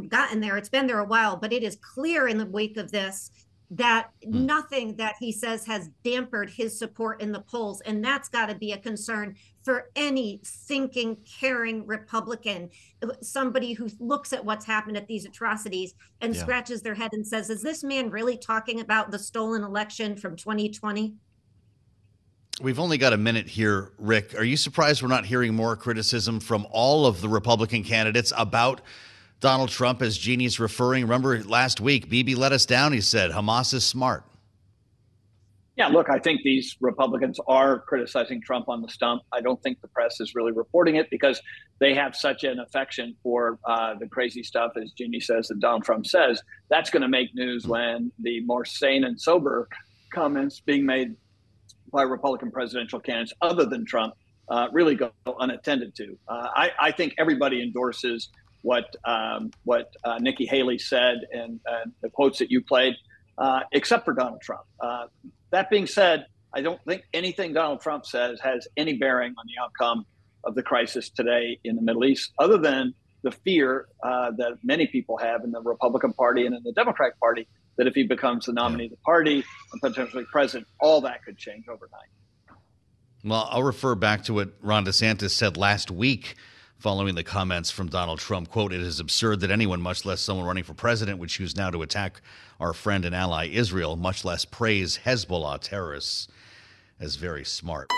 [0.07, 0.57] gotten there.
[0.57, 3.31] It's been there a while, but it is clear in the wake of this
[3.71, 4.33] that mm.
[4.33, 7.81] nothing that he says has dampened his support in the polls.
[7.81, 12.69] And that's got to be a concern for any thinking, caring Republican,
[13.01, 16.41] uh, somebody who looks at what's happened at these atrocities and yeah.
[16.41, 20.35] scratches their head and says, Is this man really talking about the stolen election from
[20.35, 21.15] 2020?
[22.61, 24.37] We've only got a minute here, Rick.
[24.37, 28.81] Are you surprised we're not hearing more criticism from all of the Republican candidates about
[29.39, 31.03] Donald Trump, as Jeannie's referring?
[31.03, 32.93] Remember last week, Bibi let us down.
[32.93, 34.23] He said Hamas is smart.
[35.75, 39.23] Yeah, look, I think these Republicans are criticizing Trump on the stump.
[39.31, 41.41] I don't think the press is really reporting it because
[41.79, 45.83] they have such an affection for uh, the crazy stuff, as Jeannie says, that Donald
[45.83, 46.41] Trump says.
[46.69, 49.67] That's going to make news when the more sane and sober
[50.13, 51.15] comments being made
[51.91, 54.13] by Republican presidential candidates other than Trump
[54.49, 56.17] uh, really go unattended to.
[56.27, 58.29] Uh, I, I, think everybody endorses
[58.61, 61.59] what um, what uh, Nikki Haley said and,
[62.01, 62.93] the quotes that you played,
[63.37, 64.63] uh, except for Donald Trump.
[64.79, 65.05] Uh,
[65.51, 69.63] that being said, I don't think anything Donald Trump says has any bearing on the
[69.63, 70.05] outcome
[70.43, 72.93] of the crisis today in the Middle East, other than
[73.23, 77.19] the fear uh, that many people have in the Republican Party and in the Democratic
[77.19, 81.23] Party that if he becomes the nominee of the party and potentially president, all that
[81.23, 82.09] could change overnight.
[83.23, 86.35] Well, I'll refer back to what Ron DeSantis said last week
[86.83, 88.49] following the comments from Donald Trump.
[88.49, 91.69] Quote, it is absurd that anyone, much less someone running for president, would choose now
[91.69, 92.19] to attack
[92.59, 96.27] our friend and ally Israel, much less praise Hezbollah terrorists
[96.99, 97.89] as very smart.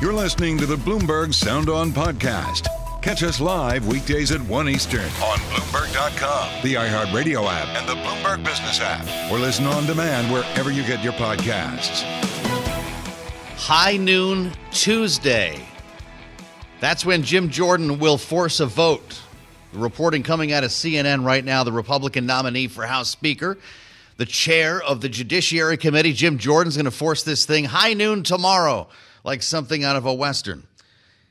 [0.00, 2.68] You're listening to the Bloomberg Sound On podcast.
[3.02, 8.44] Catch us live weekdays at 1 Eastern on Bloomberg.com, the iHeartRadio app, and the Bloomberg
[8.44, 12.04] Business app, or listen on demand wherever you get your podcasts.
[13.56, 15.60] High noon Tuesday.
[16.78, 19.22] That's when Jim Jordan will force a vote.
[19.72, 23.56] The reporting coming out of CNN right now the Republican nominee for House Speaker,
[24.18, 28.22] the chair of the Judiciary Committee, Jim Jordan's going to force this thing high noon
[28.22, 28.88] tomorrow,
[29.24, 30.64] like something out of a Western.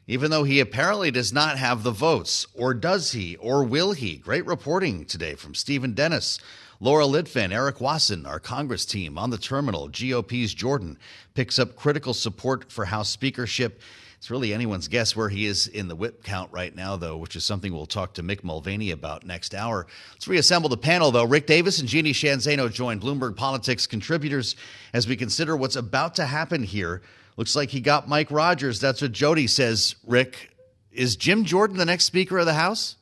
[0.08, 2.48] Even though he apparently does not have the votes.
[2.56, 3.36] Or does he?
[3.38, 4.18] Or will he?
[4.18, 6.40] Great reporting today from Steven Dennis.
[6.80, 9.90] Laura Litvan, Eric Wasson, our Congress team on the terminal.
[9.90, 10.98] GOP's Jordan
[11.34, 13.82] picks up critical support for House speakership
[14.26, 17.36] it's really anyone's guess where he is in the whip count right now, though, which
[17.36, 19.86] is something we'll talk to Mick Mulvaney about next hour.
[20.14, 21.26] Let's reassemble the panel, though.
[21.26, 24.56] Rick Davis and Jeannie Sheehan Zaino join Bloomberg Politics contributors
[24.94, 27.04] as we consider what's about to happen here.
[27.38, 28.80] Looks like he got Mike Rogers.
[28.80, 30.56] That's what Jody says, Rick.
[30.92, 32.96] Is Jim Jordan the next Speaker of the House?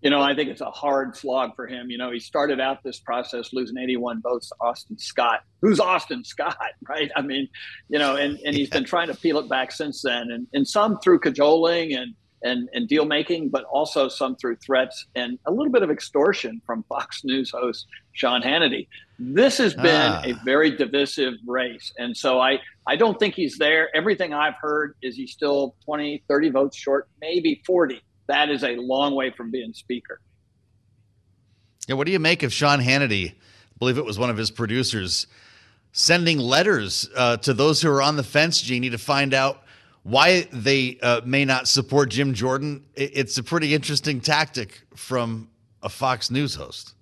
[0.00, 1.90] You know, I think it's a hard slog for him.
[1.90, 5.40] You know, he started out this process losing 81 votes to Austin Scott.
[5.60, 6.56] Who's Austin Scott,
[6.88, 7.10] right?
[7.16, 7.48] I mean,
[7.88, 10.66] you know, and, and he's been trying to peel it back since then, and, and
[10.66, 15.50] some through cajoling and, and, and deal making, but also some through threats and a
[15.50, 18.86] little bit of extortion from Fox News host Sean Hannity.
[19.18, 20.22] This has been ah.
[20.24, 21.92] a very divisive race.
[21.98, 23.88] And so I, I don't think he's there.
[23.96, 28.76] Everything I've heard is he's still 20, 30 votes short, maybe 40 that is a
[28.76, 30.20] long way from being speaker.
[31.88, 33.32] Yeah, what do you make of Sean Hannity?
[33.32, 33.34] I
[33.78, 35.26] believe it was one of his producers
[35.92, 39.62] sending letters uh, to those who are on the fence, Jeannie, to find out
[40.02, 42.84] why they uh, may not support Jim Jordan.
[42.94, 45.48] It's a pretty interesting tactic from
[45.82, 46.94] a Fox News host.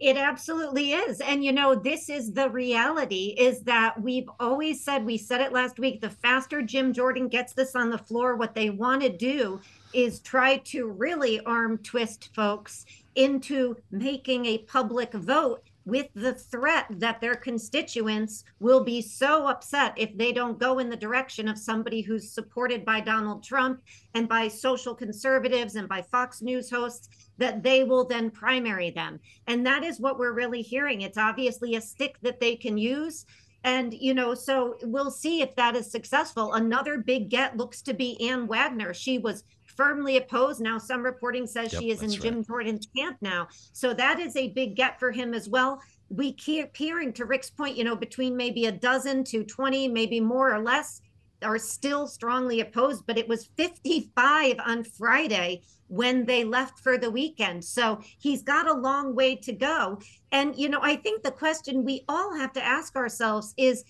[0.00, 1.20] It absolutely is.
[1.20, 5.52] And you know, this is the reality is that we've always said, we said it
[5.52, 9.10] last week, the faster Jim Jordan gets this on the floor, what they want to
[9.10, 9.60] do
[9.92, 16.86] is try to really arm twist folks into making a public vote with the threat
[16.90, 21.58] that their constituents will be so upset if they don't go in the direction of
[21.58, 23.82] somebody who's supported by Donald Trump
[24.14, 27.08] and by social conservatives and by Fox News hosts
[27.40, 29.18] that they will then primary them.
[29.48, 31.00] And that is what we're really hearing.
[31.00, 33.26] It's obviously a stick that they can use.
[33.64, 36.52] And, you know, so we'll see if that is successful.
[36.52, 38.94] Another big get looks to be Ann Wagner.
[38.94, 40.60] She was firmly opposed.
[40.60, 42.20] Now, some reporting says yep, she is in right.
[42.20, 43.48] Jim Jordan's camp now.
[43.72, 45.80] So that is a big get for him as well.
[46.10, 50.20] We keep hearing to Rick's point, you know, between maybe a dozen to 20, maybe
[50.20, 51.00] more or less,
[51.42, 57.10] are still strongly opposed, but it was 55 on Friday when they left for the
[57.10, 57.64] weekend.
[57.64, 60.00] So he's got a long way to go.
[60.32, 63.84] And, you know, I think the question we all have to ask ourselves is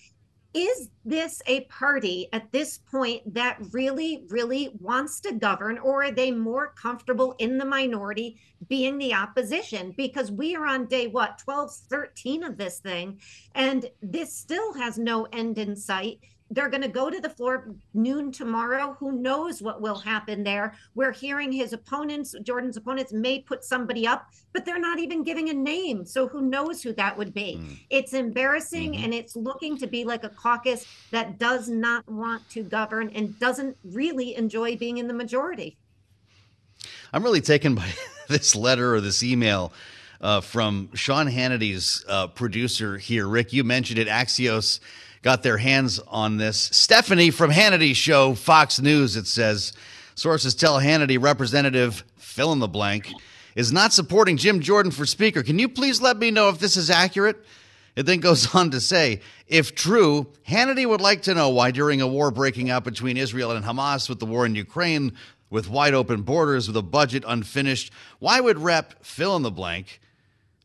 [0.53, 6.11] is this a party at this point that really, really wants to govern, or are
[6.11, 8.37] they more comfortable in the minority
[8.67, 9.93] being the opposition?
[9.95, 13.19] Because we are on day what, 12, 13 of this thing,
[13.55, 16.19] and this still has no end in sight
[16.51, 18.95] they're going to go to the floor noon tomorrow.
[18.99, 20.75] Who knows what will happen there?
[20.95, 25.49] We're hearing his opponents, Jordan's opponents, may put somebody up, but they're not even giving
[25.49, 26.05] a name.
[26.05, 27.57] So who knows who that would be?
[27.57, 27.79] Mm.
[27.89, 29.03] It's embarrassing mm-hmm.
[29.05, 33.39] and it's looking to be like a caucus that does not want to govern and
[33.39, 35.77] doesn't really enjoy being in the majority.
[37.13, 37.89] I'm really taken by
[38.27, 39.71] this letter or this email.
[40.19, 43.27] Uh, from Sean Hannity's uh, producer here.
[43.27, 44.07] Rick, you mentioned it.
[44.07, 44.79] Axios
[45.21, 46.57] got their hands on this.
[46.57, 49.73] Stephanie from Hannity's show, Fox News, it says
[50.15, 53.11] sources tell Hannity representative fill in the blank
[53.55, 55.43] is not supporting Jim Jordan for Speaker.
[55.43, 57.37] Can you please let me know if this is accurate?
[57.95, 62.01] It then goes on to say, if true, Hannity would like to know why during
[62.01, 65.13] a war breaking out between Israel and Hamas with the war in Ukraine,
[65.49, 69.99] with wide open borders, with a budget unfinished, why would Rep fill in the blank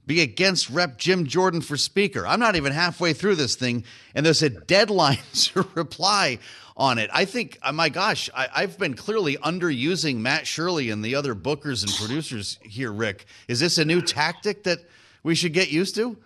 [0.06, 0.98] be against Rep.
[0.98, 2.26] Jim Jordan for Speaker.
[2.26, 6.38] I'm not even halfway through this thing, and there's a deadline to reply
[6.76, 7.10] on it.
[7.12, 11.34] I think, uh, my gosh, I, have been clearly underusing Matt Shirley and the other
[11.34, 13.24] bookers and producers here, Rick.
[13.48, 14.80] Is this a new tactic that
[15.22, 16.16] we should get used to?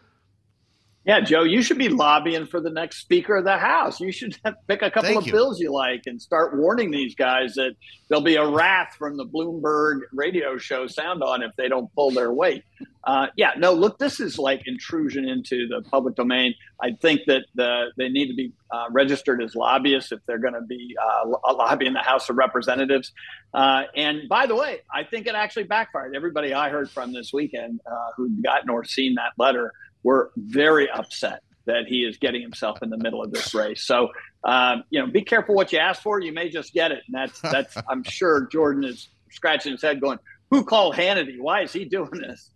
[1.07, 4.01] Yeah, Joe, you should be lobbying for the next Speaker of the House.
[4.01, 4.37] You should
[4.69, 5.33] pick a couple Thank of you.
[5.33, 7.75] bills you like and start warning these guys that
[8.09, 12.11] there'll be a wrath from the Bloomberg radio show sound on if they don't pull
[12.11, 12.65] their weight.
[13.03, 16.55] Uh, yeah, no, look, this is like intrusion into the public domain.
[16.83, 20.53] I think that the, they need to be uh, registered as lobbyists if they're going
[20.53, 23.11] to be uh, lobbying the House of Representatives.
[23.55, 26.15] Uh, and by the way, I think it actually backfired.
[26.15, 30.91] Everybody I heard from this weekend uh, who'd gotten or seen that letter were very
[30.91, 33.83] upset that he is getting himself in the middle of this race.
[33.85, 34.09] So,
[34.45, 36.21] um, you know, be careful what you ask for.
[36.21, 37.03] You may just get it.
[37.07, 40.19] And that's, that's, I'm sure Jordan is scratching his head going,
[40.51, 41.39] who called Hannity?
[41.39, 42.51] Why is he doing this?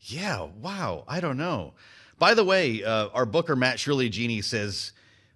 [0.00, 0.48] Yeah.
[0.60, 1.04] Wow.
[1.08, 1.74] I don't know.
[2.18, 4.92] By the way, uh, our booker, Matt Shirley Jeannie, says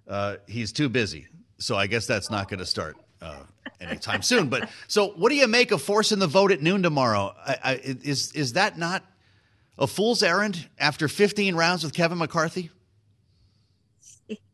[0.07, 1.27] uh, he's too busy.
[1.59, 3.41] So I guess that's not going to start uh,
[3.81, 4.49] anytime soon.
[4.49, 7.35] But so what do you make of forcing the vote at noon tomorrow?
[7.45, 9.03] I, I, is, is that not
[9.79, 12.71] a fool's errand after 15 rounds with Kevin McCarthy?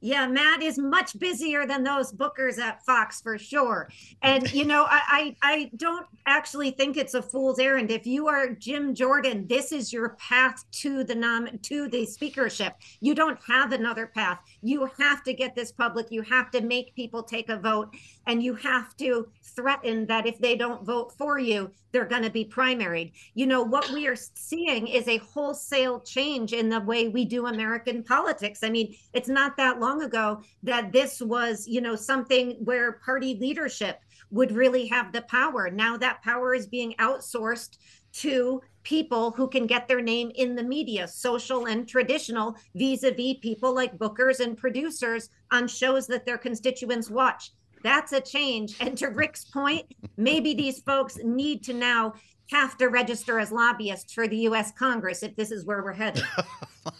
[0.04, 3.88] Yeah, Matt is much busier than those bookers at Fox for sure.
[4.20, 7.92] And you know, I, I, I don't actually think it's a fool's errand.
[7.92, 12.74] If you are Jim Jordan, this is your path to the nom to the speakership.
[12.98, 14.40] You don't have another path.
[14.60, 16.10] You have to get this public.
[16.10, 17.94] You have to make people take a vote,
[18.26, 22.30] and you have to threaten that if they don't vote for you, they're going to
[22.30, 23.12] be primaried.
[23.34, 27.46] You know, what we are seeing is a wholesale change in the way we do
[27.46, 28.62] American politics.
[28.62, 32.92] I mean, it's not that long long ago that this was, you know, something where
[33.05, 34.00] party leadership
[34.31, 35.70] would really have the power.
[35.70, 37.76] Now that power is being outsourced
[38.14, 43.11] to people who can get their name in the media, social and traditional, vis a
[43.11, 47.52] vis people like bookers and producers on shows that their constituents watch.
[47.83, 48.76] That's a change.
[48.81, 52.14] And to Rick's point, maybe these folks need to now
[52.50, 56.24] have to register as lobbyists for the US Congress if this is where we're headed.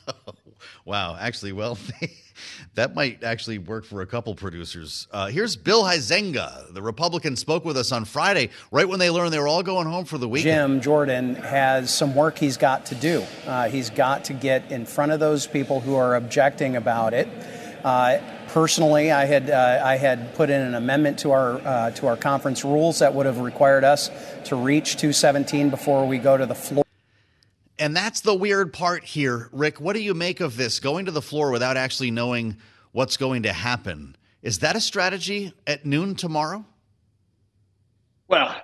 [0.85, 1.16] wow.
[1.18, 1.78] Actually, well,
[2.74, 5.09] that might actually work for a couple producers.
[5.11, 6.72] Uh, here's Bill Huizenga.
[6.72, 9.87] The Republican spoke with us on Friday, right when they learned they were all going
[9.87, 10.72] home for the weekend.
[10.72, 13.24] Jim Jordan has some work he's got to do.
[13.46, 17.28] Uh, he's got to get in front of those people who are objecting about it.
[17.84, 18.18] Uh,
[18.49, 22.16] personally, I had uh, I had put in an amendment to our uh, to our
[22.16, 24.11] conference rules that would have required us
[24.45, 26.84] to reach 217 before we go to the floor.
[27.83, 29.80] And that's the weird part here, Rick.
[29.80, 32.57] What do you make of this going to the floor without actually knowing
[32.93, 34.14] what's going to happen?
[34.41, 36.64] Is that a strategy at noon tomorrow?
[38.28, 38.55] Well,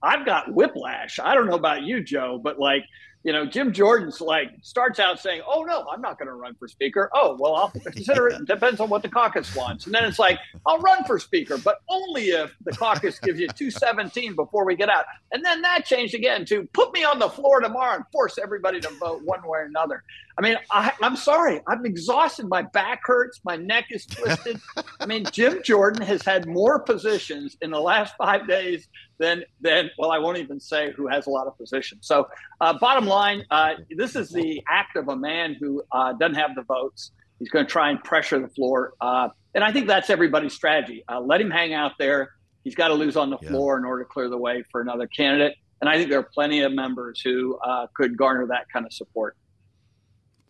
[0.00, 1.18] I've got whiplash.
[1.18, 2.84] I don't know about you, Joe, but like
[3.28, 6.54] you know, Jim Jordan's like starts out saying, "Oh no, I'm not going to run
[6.54, 8.46] for speaker." Oh well, I'll consider it.
[8.46, 11.80] Depends on what the caucus wants, and then it's like, "I'll run for speaker, but
[11.90, 16.14] only if the caucus gives you 217 before we get out." And then that changed
[16.14, 19.58] again to put me on the floor tomorrow and force everybody to vote one way
[19.58, 20.04] or another.
[20.38, 22.48] I mean, I, I'm sorry, I'm exhausted.
[22.48, 23.40] My back hurts.
[23.44, 24.58] My neck is twisted.
[25.00, 28.88] I mean, Jim Jordan has had more positions in the last five days
[29.18, 32.06] than than well, I won't even say who has a lot of positions.
[32.06, 32.28] So,
[32.60, 36.54] uh, bottom line, uh, this is the act of a man who uh, doesn't have
[36.54, 37.12] the votes.
[37.38, 41.04] He's going to try and pressure the floor, uh, and I think that's everybody's strategy.
[41.08, 42.30] Uh, let him hang out there.
[42.64, 43.50] He's got to lose on the yeah.
[43.50, 45.54] floor in order to clear the way for another candidate.
[45.80, 48.92] And I think there are plenty of members who uh, could garner that kind of
[48.92, 49.36] support.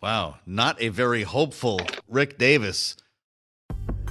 [0.01, 2.95] Wow, not a very hopeful Rick Davis.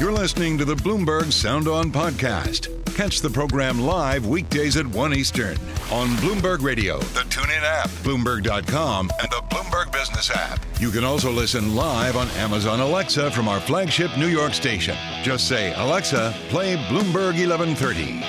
[0.00, 2.68] You're listening to the Bloomberg Sound On podcast.
[2.96, 5.56] Catch the program live weekdays at 1 Eastern
[5.92, 10.58] on Bloomberg Radio, the TuneIn app, Bloomberg.com, and the Bloomberg Business app.
[10.80, 14.96] You can also listen live on Amazon Alexa from our flagship New York station.
[15.22, 18.20] Just say, Alexa, play Bloomberg 1130.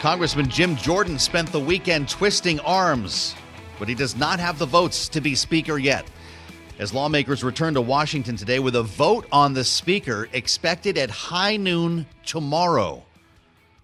[0.00, 3.36] Congressman Jim Jordan spent the weekend twisting arms,
[3.78, 6.04] but he does not have the votes to be Speaker yet
[6.78, 11.56] as lawmakers return to Washington today with a vote on the Speaker expected at high
[11.56, 13.02] noon tomorrow.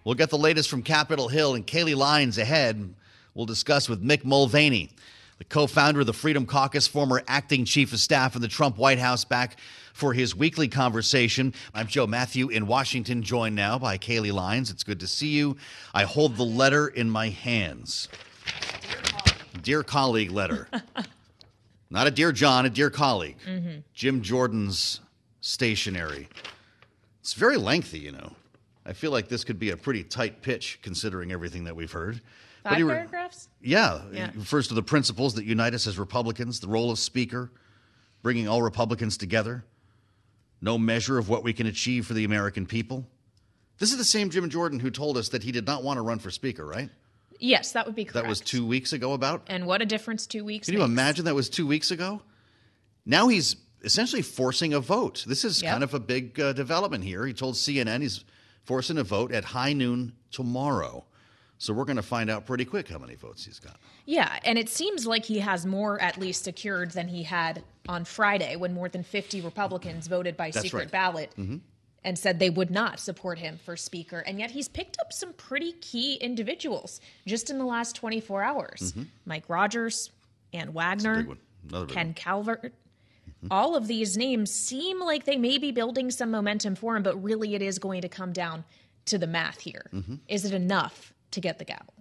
[0.05, 2.95] We'll get the latest from Capitol Hill and Kailey Leinz ahead.
[3.35, 4.91] We'll discuss with Mick Mulvaney,
[5.39, 8.79] the co founder of the Freedom Caucus, former acting chief of staff in the Trump
[8.79, 9.59] White House, back
[9.93, 11.53] for his weekly conversation.
[11.75, 14.71] I'm Joe Mathieu in Washington, joined now by Kailey Leinz.
[14.71, 15.57] It's good to see you.
[15.93, 18.09] I hold the letter in my hands.
[19.63, 20.69] Dear colleague letter.
[21.91, 23.37] Not a dear John, a dear colleague.
[23.47, 23.81] Mm-hmm.
[23.93, 25.01] Jim Jordan's
[25.41, 26.29] stationery.
[27.21, 28.33] It's very lengthy, you know.
[28.87, 32.21] I feel like this could be a pretty tight pitch considering everything that we've heard.
[32.63, 33.49] Five re- paragraphs?
[33.61, 34.03] Yeah.
[34.13, 34.31] yeah.
[34.31, 37.51] He refers to the principles that unite us as Republicans, the role of Speaker,
[38.23, 39.65] bringing all Republicans together,
[40.61, 43.07] no measure of what we can achieve for the American people.
[43.79, 46.03] This is the same Jim Jordan who told us that he did not want to
[46.03, 46.89] run for Speaker, right?
[47.45, 48.15] Yes, that would be correct.
[48.25, 49.43] That was two weeks ago, about.
[49.49, 50.67] And what a difference two weeks.
[50.67, 50.81] Can makes.
[50.81, 52.23] you imagine that was two weeks ago?
[53.05, 55.25] Now he's essentially forcing a vote.
[55.27, 55.73] This is yep.
[55.73, 57.27] kind of a big uh, development here.
[57.27, 58.25] He told CNN he's
[58.65, 61.05] forcing a vote at high noon tomorrow.
[61.59, 63.79] So we're going to find out pretty quick how many votes he's got.
[64.07, 68.07] Yeah, and it seems like he has more at least secured than he had on
[68.07, 70.91] Friday when more than 50 Republicans voted by That's secret right.
[70.91, 71.31] ballot.
[71.39, 71.59] Mm-hmm
[72.05, 74.21] and said they would not support him for speaker.
[74.21, 78.93] And yet he's picked up some pretty key individuals just in the last 24 hours
[78.93, 79.05] mm-hmm.
[79.25, 80.11] Mike Rogers,
[80.53, 81.27] Ann Wagner,
[81.89, 82.15] Ken one.
[82.15, 82.63] Calvert.
[82.65, 83.49] Mm-hmm.
[83.51, 87.23] All of these names seem like they may be building some momentum for him, but
[87.23, 88.65] really it is going to come down
[89.07, 89.87] to the math here.
[89.93, 90.17] Mm-hmm.
[90.29, 91.95] Is it enough to get the gavel?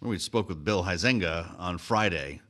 [0.00, 2.40] When we spoke with Bill Huizenga on Friday,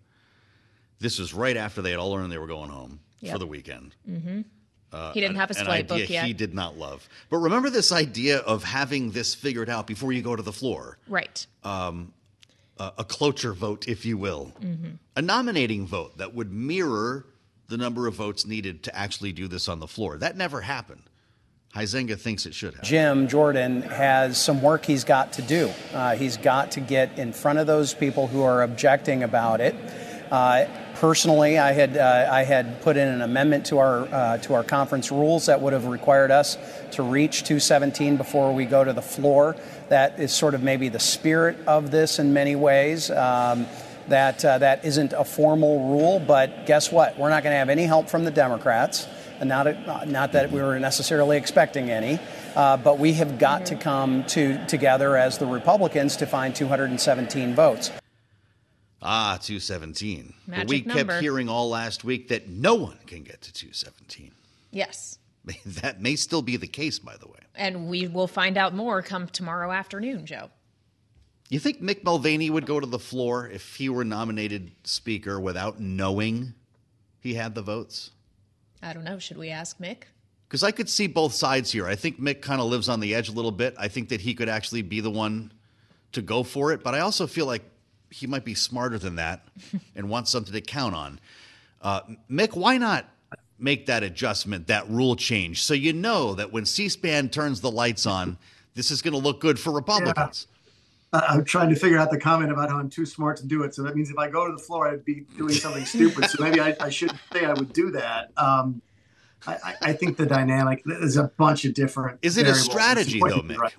[1.00, 3.32] this was right after they had all learned they were going home yep.
[3.32, 3.96] for the weekend.
[4.08, 4.42] Mm-hmm.
[4.92, 6.26] Uh, he didn't have his flight book yet.
[6.26, 7.08] He did not love.
[7.28, 10.98] But remember this idea of having this figured out before you go to the floor.
[11.08, 11.46] Right.
[11.62, 12.12] Um,
[12.78, 14.92] uh, a cloture vote, if you will, mm-hmm.
[15.14, 17.26] a nominating vote that would mirror
[17.68, 20.18] the number of votes needed to actually do this on the floor.
[20.18, 21.02] That never happened.
[21.74, 22.82] Huizenga thinks it should have.
[22.82, 25.72] Jim Jordan has some work he's got to do.
[25.92, 29.76] Uh, he's got to get in front of those people who are objecting about it.
[30.32, 30.64] Uh,
[31.00, 34.62] personally, I had uh, I had put in an amendment to our uh, to our
[34.62, 36.58] conference rules that would have required us
[36.92, 39.56] to reach 217 before we go to the floor.
[39.88, 43.10] That is sort of maybe the spirit of this in many ways.
[43.10, 43.66] Um,
[44.08, 47.18] that uh, that isn't a formal rule, but guess what?
[47.18, 49.08] We're not going to have any help from the Democrats,
[49.40, 52.18] and not not that we were necessarily expecting any.
[52.54, 57.54] Uh, but we have got to come to together as the Republicans to find 217
[57.54, 57.90] votes.
[59.02, 60.34] Ah, 217.
[60.46, 61.12] Magic we number.
[61.12, 64.32] kept hearing all last week that no one can get to 217.
[64.70, 65.18] Yes.
[65.64, 67.38] That may still be the case, by the way.
[67.54, 70.50] And we will find out more come tomorrow afternoon, Joe.
[71.48, 75.80] You think Mick Mulvaney would go to the floor if he were nominated Speaker without
[75.80, 76.54] knowing
[77.18, 78.10] he had the votes?
[78.82, 79.18] I don't know.
[79.18, 80.04] Should we ask Mick?
[80.46, 81.86] Because I could see both sides here.
[81.86, 83.74] I think Mick kind of lives on the edge a little bit.
[83.78, 85.52] I think that he could actually be the one
[86.12, 87.62] to go for it, but I also feel like
[88.10, 89.46] he might be smarter than that
[89.96, 91.20] and wants something to count on.
[91.82, 92.00] Uh,
[92.30, 93.06] Mick, why not
[93.58, 98.06] make that adjustment, that rule change, so you know that when C-SPAN turns the lights
[98.06, 98.36] on,
[98.74, 100.46] this is going to look good for Republicans?
[100.50, 100.56] Yeah.
[101.12, 103.74] I'm trying to figure out the comment about how I'm too smart to do it.
[103.74, 106.26] So that means if I go to the floor, I'd be doing something stupid.
[106.26, 108.30] So maybe I, I shouldn't say I would do that.
[108.36, 108.80] Um,
[109.46, 112.18] I, I, think the dynamic there's a bunch of different.
[112.22, 113.56] Is it a strategy though, Mick?
[113.56, 113.74] Right.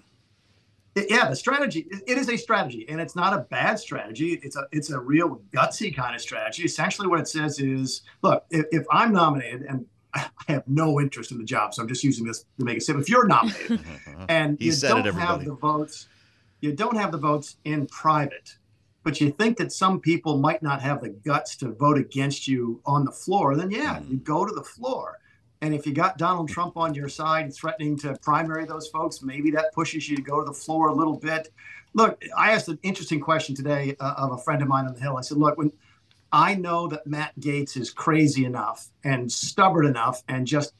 [0.96, 1.88] Yeah, the strategy.
[2.08, 4.40] It is a strategy, and it's not a bad strategy.
[4.44, 6.64] It's a it's a real gutsy kind of strategy.
[6.64, 11.32] Essentially, what it says is, look, if, if I'm nominated and I have no interest
[11.32, 13.06] in the job, so I'm just using this to make a statement.
[13.06, 13.80] If you're nominated
[14.30, 16.08] and you don't it, have the votes
[16.62, 18.56] you don't have the votes in private,
[19.04, 22.80] but you think that some people might not have the guts to vote against you
[22.86, 25.18] on the floor, then yeah, you go to the floor.
[25.62, 29.52] And if you got Donald Trump on your side threatening to primary those folks, maybe
[29.52, 31.54] that pushes you to go to the floor a little bit.
[31.94, 35.00] Look, I asked an interesting question today uh, of a friend of mine on the
[35.00, 35.18] Hill.
[35.18, 35.72] I said, look, when
[36.32, 40.74] I know that Matt Gaetz is crazy enough and stubborn enough and just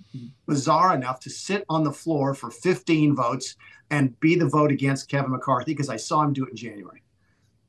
[0.48, 3.58] bizarre enough to sit on the floor for 15 votes
[3.90, 7.04] and be the vote against Kevin McCarthy because I saw him do it in January.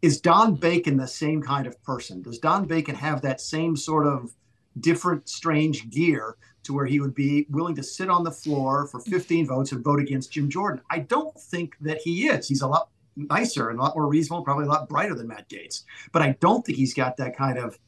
[0.01, 2.23] Is Don Bacon the same kind of person?
[2.23, 4.33] Does Don Bacon have that same sort of
[4.81, 9.01] different, strange gear to where he would be willing to sit on the floor for
[9.01, 10.81] 15 votes and vote against Jim Jordan?
[10.91, 12.49] I don't think that he is.
[12.49, 15.49] He's a lot nicer and a lot more reasonable, probably a lot brighter than Matt
[15.49, 15.85] Gaetz.
[16.13, 17.79] But I don't think he's got that kind of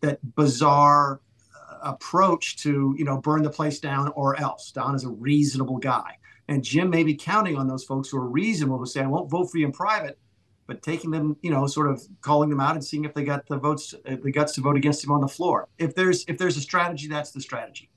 [0.00, 1.20] that bizarre
[1.54, 4.70] uh, approach to you know burn the place down or else.
[4.72, 6.18] Don is a reasonable guy.
[6.48, 9.30] And Jim may be counting on those folks who are reasonable to say, I won't
[9.30, 10.18] vote for you in private,
[10.66, 13.46] but taking them, you know, sort of calling them out and seeing if they got
[13.46, 15.68] the votes, uh, the guts to vote against him on the floor.
[15.78, 17.90] If there's if there's a strategy, that's the strategy.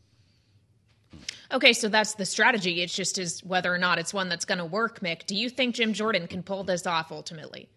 [1.51, 2.81] Okay, so that's the strategy.
[2.81, 4.99] It's just is whether or not it's one that's going to work.
[4.99, 7.69] Mick, do you think Jim Jordan can pull this off ultimately?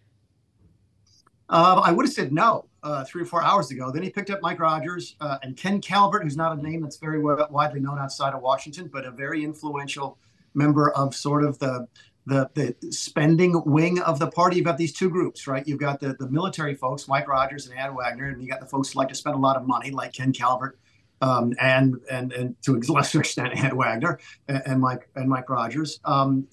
[1.49, 3.91] Uh, I would have said no uh, three or four hours ago.
[3.91, 6.97] Then he picked up Mike Rogers uh, and Ken Calvert, who's not a name that's
[6.97, 10.17] very widely known outside of Washington, but a very influential
[10.53, 11.87] member of sort of the
[12.27, 14.57] the, the spending wing of the party.
[14.57, 15.67] You've got these two groups, right?
[15.67, 18.67] You've got the, the military folks, Mike Rogers and Ed Wagner, and you got the
[18.67, 20.79] folks who like to spend a lot of money, like Ken Calvert,
[21.21, 25.49] um, and and and to a lesser extent, Ed Wagner and, and Mike and Mike
[25.49, 25.99] Rogers.
[26.05, 26.47] Um,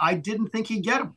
[0.00, 1.14] I didn't think he'd get him,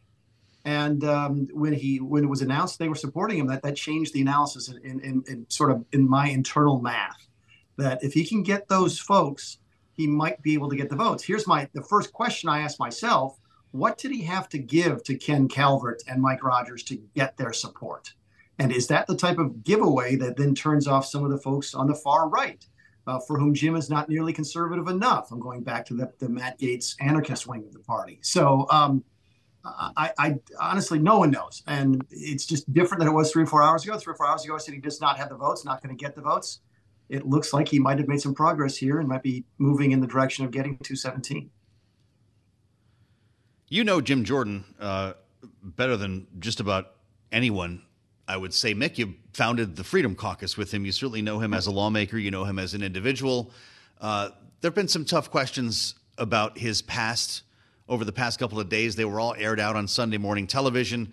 [0.65, 4.13] and um, when he when it was announced they were supporting him, that that changed
[4.13, 7.27] the analysis in, in, in sort of in my internal math.
[7.77, 9.57] That if he can get those folks
[9.93, 11.23] he might be able to get the votes.
[11.23, 13.37] Here's my the first question I asked myself:
[13.71, 17.53] What did he have to give to Ken Calvert and Mike Rogers to get their
[17.53, 18.13] support?
[18.61, 21.73] And is that the type of giveaway that then turns off some of the folks
[21.73, 22.63] on the far right,
[23.07, 25.31] uh, for whom Jim is not nearly conservative enough?
[25.31, 28.19] I'm going back to the, the Matt Gaetz anarchist wing of the party.
[28.21, 29.03] So um,
[29.65, 33.47] I, I, honestly, no one knows, and it's just different than it was three or
[33.47, 33.97] four hours ago.
[33.97, 35.95] Three or four hours ago, I said he does not have the votes, not going
[35.95, 36.59] to get the votes
[37.11, 39.99] it looks like he might have made some progress here and might be moving in
[39.99, 41.51] the direction of getting 217.
[43.67, 45.13] You know Jim Jordan uh,
[45.61, 46.93] better than just about
[47.31, 47.81] anyone.
[48.31, 50.85] I would say, Mick, you founded the Freedom Caucus with him.
[50.85, 52.17] You certainly know him as a lawmaker.
[52.17, 53.51] You know him as an individual.
[53.99, 54.29] Uh,
[54.61, 57.43] there have been some tough questions about his past
[57.89, 58.95] over the past couple of days.
[58.95, 61.11] They were all aired out on Sunday morning television.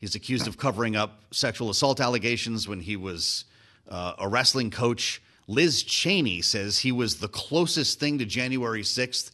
[0.00, 3.46] He's accused of covering up sexual assault allegations when he was
[3.88, 5.22] uh, a wrestling coach.
[5.46, 9.30] Liz Cheney says he was the closest thing to January 6th,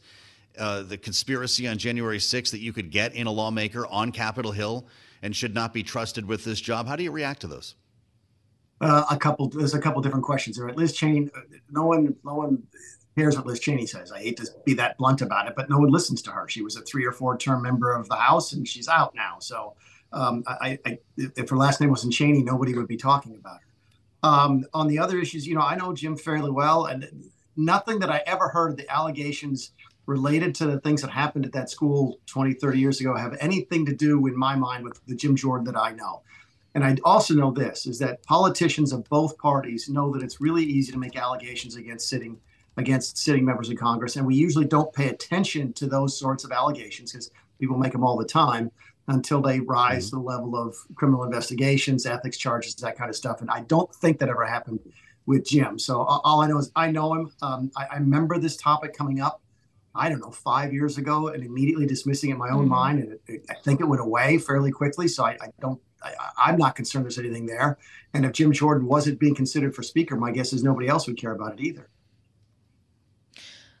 [0.57, 4.53] uh, the conspiracy on January 6th that you could get in a lawmaker on Capitol
[4.53, 4.87] Hill
[5.21, 6.87] and should not be trusted with this job.
[6.87, 7.75] How do you react to those?
[8.79, 9.49] Uh, a couple.
[9.49, 10.71] There's a couple different questions there.
[10.73, 11.29] Liz Cheney.
[11.71, 12.15] No one.
[12.23, 12.63] No one
[13.17, 14.11] cares what Liz Cheney says.
[14.11, 16.47] I hate to be that blunt about it, but no one listens to her.
[16.47, 19.37] She was a three or four term member of the House, and she's out now.
[19.39, 19.73] So,
[20.13, 24.29] um, I, I, if her last name wasn't Cheney, nobody would be talking about her.
[24.29, 27.09] Um, on the other issues, you know, I know Jim fairly well, and
[27.55, 29.71] nothing that I ever heard of the allegations
[30.07, 33.85] related to the things that happened at that school 20, 30 years ago have anything
[33.85, 36.23] to do, in my mind, with the Jim Jordan that I know.
[36.73, 40.63] And I also know this is that politicians of both parties know that it's really
[40.63, 42.39] easy to make allegations against sitting
[42.77, 46.51] against sitting members of Congress, and we usually don't pay attention to those sorts of
[46.51, 48.71] allegations because people make them all the time
[49.07, 50.17] until they rise mm-hmm.
[50.17, 53.41] to the level of criminal investigations, ethics charges, that kind of stuff.
[53.41, 54.79] And I don't think that ever happened
[55.25, 55.79] with Jim.
[55.79, 57.31] So all I know is I know him.
[57.41, 59.41] Um, I, I, remember this topic coming up,
[59.97, 62.69] I don't know, five years ago and immediately dismissing it in my own mm-hmm.
[62.69, 62.99] mind.
[62.99, 65.07] And it, it, I think it went away fairly quickly.
[65.07, 67.77] So I, I don't, I, am not concerned there's anything there.
[68.13, 71.17] And if Jim Jordan wasn't being considered for speaker, my guess is nobody else would
[71.17, 71.89] care about it either.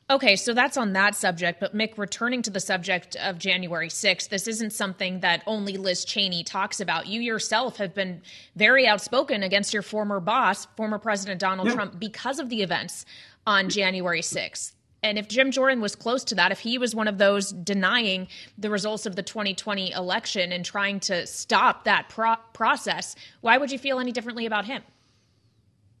[0.09, 1.59] Okay, so that's on that subject.
[1.59, 6.05] But Mick, returning to the subject of January 6th, this isn't something that only Liz
[6.05, 7.07] Cheney talks about.
[7.07, 8.21] You yourself have been
[8.55, 11.73] very outspoken against your former boss, former President Donald yeah.
[11.73, 13.05] Trump, because of the events
[13.45, 14.71] on January 6th.
[15.07, 18.27] And if Jim Jordan was close to that, if he was one of those denying
[18.57, 23.71] the results of the 2020 election and trying to stop that pro- process, why would
[23.71, 24.83] you feel any differently about him?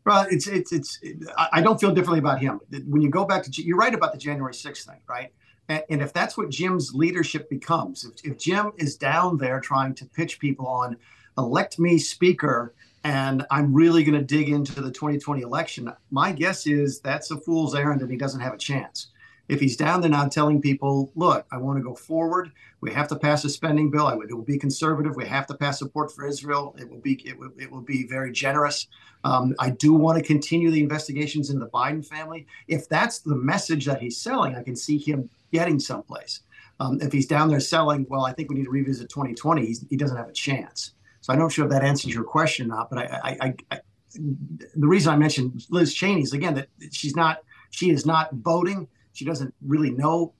[0.05, 0.99] Well, it's it's it's.
[1.37, 2.59] I don't feel differently about him.
[2.85, 5.33] When you go back to, you're right about the January 6th thing, right?
[5.69, 9.95] And, and if that's what Jim's leadership becomes, if, if Jim is down there trying
[9.95, 10.97] to pitch people on,
[11.37, 12.73] elect me speaker,
[13.07, 17.37] and I'm really going to dig into the 2020 election, my guess is that's a
[17.37, 19.07] fool's errand, and he doesn't have a chance
[19.49, 22.51] if he's down there now telling people, look, I want to go forward.
[22.81, 24.09] We have to pass a spending bill.
[24.09, 25.15] It will be conservative.
[25.15, 26.75] We have to pass support for Israel.
[26.77, 28.87] It will be it will, it will be very generous.
[29.23, 32.45] Um, I do want to continue the investigations in the Biden family.
[32.67, 36.41] If that's the message that he's selling, I can see him getting someplace.
[36.79, 39.73] Um, if he's down there selling, well, I think we need to revisit 2020.
[39.89, 40.91] he doesn't have a chance.
[41.27, 42.89] So I'm not sure if that answers your question or not.
[42.89, 43.79] But I, I, I, I
[44.15, 48.87] the reason I mentioned Liz Cheney is again that she's not she is not voting
[49.11, 50.33] she doesn't really know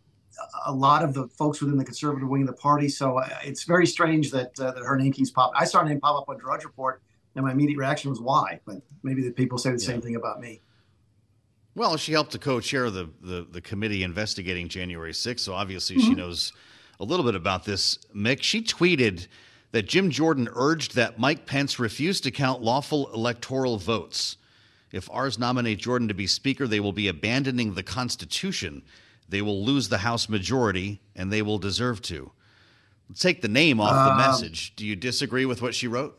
[0.65, 2.87] a lot of the folks within the conservative wing of the party.
[2.87, 5.59] So uh, it's very strange that uh, that her name keeps popping.
[5.59, 7.01] I saw her name pop up on Drudge Report,
[7.35, 8.61] and my immediate reaction was why.
[8.65, 9.87] But maybe the people say the yeah.
[9.87, 10.61] same thing about me.
[11.75, 16.07] Well, she helped to co-chair the, the, the committee investigating January 6th, so obviously mm-hmm.
[16.07, 16.53] she knows
[16.99, 17.99] a little bit about this.
[18.15, 19.27] Mick, she tweeted
[19.71, 24.37] that Jim Jordan urged that Mike Pence refuse to count lawful electoral votes.
[24.91, 28.83] If ours nominate Jordan to be Speaker, they will be abandoning the Constitution.
[29.27, 32.31] They will lose the House majority, and they will deserve to.
[33.15, 34.75] take the name off the um, message.
[34.75, 36.17] Do you disagree with what she wrote?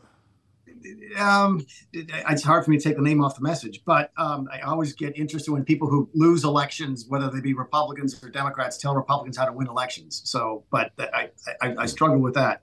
[1.17, 4.61] Um, it's hard for me to take the name off the message, but um, I
[4.61, 8.95] always get interested when people who lose elections, whether they be Republicans or Democrats, tell
[8.95, 10.21] Republicans how to win elections.
[10.25, 11.31] So, but I,
[11.61, 12.61] I, I struggle with that.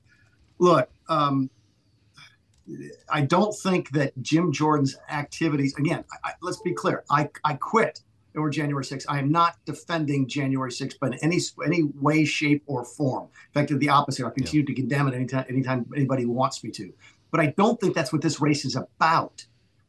[0.59, 1.51] Look, um,
[3.09, 8.01] I don't think that Jim Jordan's activities, again, I, let's be clear, I, I quit
[8.37, 9.07] over January 6th.
[9.09, 13.25] I am not defending January 6th, but in any any way, shape, or form.
[13.55, 14.25] In fact, the opposite.
[14.25, 14.67] I'll continue yeah.
[14.67, 16.93] to condemn it anytime, anytime anybody wants me to.
[17.31, 19.47] But I don't think that's what this race is about.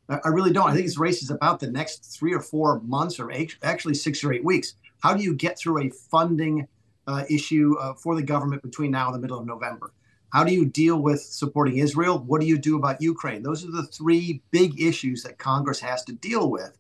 [0.10, 0.70] I really don't.
[0.70, 3.94] I think this race is about the next three or four months, or eight, actually
[3.94, 4.76] six or eight weeks.
[5.00, 6.68] How do you get through a funding
[7.08, 9.92] uh, issue uh, for the government between now and the middle of November?
[10.34, 12.20] How do you deal with supporting Israel?
[12.20, 13.44] What do you do about Ukraine?
[13.44, 16.78] Those are the three big issues that Congress has to deal with.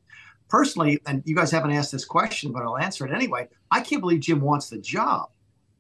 [0.50, 3.48] Personally, and you guys haven't asked this question, but I'll answer it anyway.
[3.72, 5.30] I can't believe Jim wants the job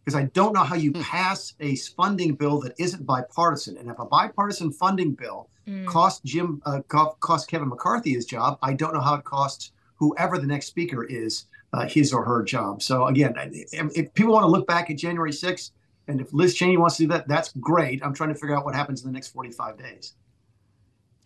[0.03, 1.01] because I don't know how you hmm.
[1.01, 3.77] pass a funding bill that isn't bipartisan.
[3.77, 5.85] And if a bipartisan funding bill mm.
[5.85, 10.37] costs Jim, uh, cost Kevin McCarthy his job, I don't know how it costs whoever
[10.37, 12.81] the next speaker is uh, his or her job.
[12.81, 15.71] So again, if, if people want to look back at January 6th,
[16.07, 18.03] and if Liz Cheney wants to do that, that's great.
[18.03, 20.13] I'm trying to figure out what happens in the next 45 days.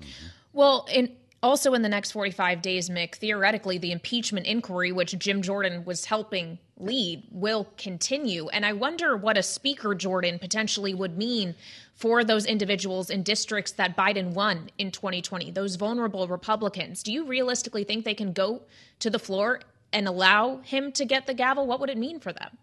[0.01, 0.27] Mm-hmm.
[0.53, 5.41] Well, in also in the next 45 days, Mick, theoretically, the impeachment inquiry, which Jim
[5.41, 8.47] Jordan was helping lead, will continue.
[8.49, 11.55] And I wonder what a Speaker Jordan potentially would mean
[11.95, 17.03] for those individuals in districts that Biden won in 2020, those vulnerable Republicans.
[17.03, 18.61] Do you realistically think they can go
[18.99, 19.61] to the floor
[19.93, 21.67] and allow him to get the gavel?
[21.67, 22.57] What would it mean for them?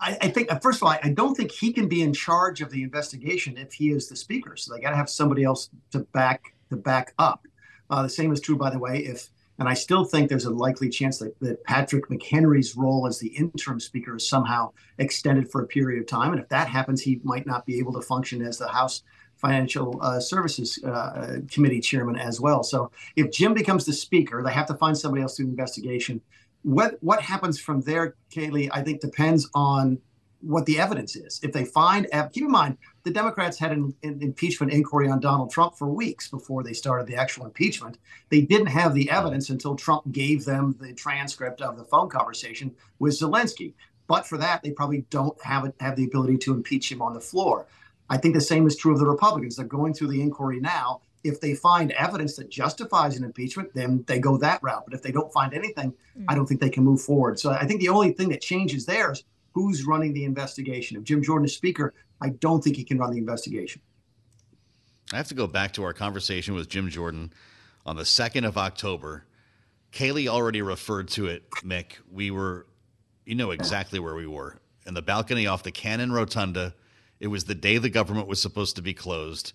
[0.00, 2.60] I, I, think, uh, first of all, I don't think he can be in charge
[2.60, 4.56] of the investigation if he is the speaker.
[4.56, 7.46] So they got to have somebody else to back to back up.
[7.90, 10.50] Uh, the same is true, by the way, if and I still think there's a
[10.50, 15.62] likely chance that, that Patrick McHenry's role as the interim speaker is somehow extended for
[15.62, 16.32] a period of time.
[16.32, 19.02] And if that happens, he might not be able to function as the House
[19.36, 22.62] Financial uh, Services uh, Committee chairman as well.
[22.62, 26.20] So if Jim becomes the speaker, they have to find somebody else to do investigation
[26.68, 29.98] what what happens from there, Kailey, I think depends on
[30.40, 31.40] what the evidence is.
[31.42, 35.18] If they find, uh, keep in mind, the Democrats had an, an, impeachment inquiry on
[35.18, 37.98] Donald Trump for weeks before they started the actual impeachment.
[38.28, 42.74] They didn't have the evidence until Trump gave them the transcript of the phone conversation
[42.98, 43.72] with Zelensky.
[44.06, 47.20] But for that, they probably don't have have the ability to impeach him on the
[47.20, 47.66] floor.
[48.10, 49.56] I think the same is true of the Republicans.
[49.56, 54.04] They're going through the inquiry now if they find evidence that justifies an impeachment, then
[54.06, 54.84] they go that route.
[54.84, 56.24] But if they don't find anything, mm-hmm.
[56.28, 57.38] I don't think they can move forward.
[57.38, 60.96] So I think the only thing that changes there is who's running the investigation.
[60.96, 63.82] If Jim Jordan is Speaker, I don't think he can run the investigation.
[65.12, 67.32] I have to go back to our conversation with Jim Jordan
[67.86, 69.24] on the 2nd of October.
[69.92, 71.92] Kailey already referred to it, Mick.
[72.10, 72.66] We were,
[73.24, 76.74] you know exactly where we were in the balcony off the Cannon Rotunda.
[77.20, 79.52] It was the day the government was supposed to be closed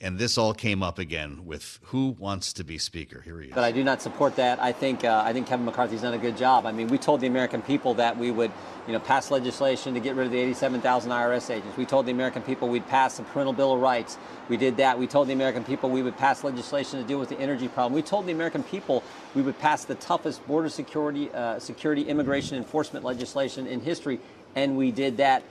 [0.00, 3.22] and this all came up again with who wants to be speaker.
[3.22, 3.54] Here he is.
[3.54, 4.60] But I do not support that.
[4.60, 6.66] I think uh, I think Kevin McCarthy's done a good job.
[6.66, 8.50] I mean, we told the American people that we would,
[8.86, 11.76] you know, pass legislation to get rid of the 87,000 IRS agents.
[11.78, 14.18] We told the American people we'd pass the parental bill of rights.
[14.50, 14.98] We did that.
[14.98, 17.94] We told the American people we would pass legislation to deal with the energy problem.
[17.94, 19.02] We told the American people
[19.34, 24.20] we would pass the toughest border security, uh, security, immigration enforcement legislation in history,
[24.54, 25.42] and we did that.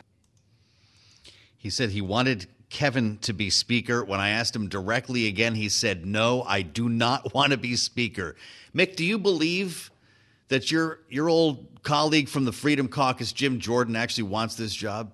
[1.57, 4.03] He said he wanted Kevin to be speaker.
[4.03, 7.75] When I asked him directly again, he said, No, I do not want to be
[7.75, 8.35] speaker.
[8.73, 9.91] Mick, do you believe
[10.47, 15.11] that your your old colleague from the Freedom Caucus, Jim Jordan, actually wants this job?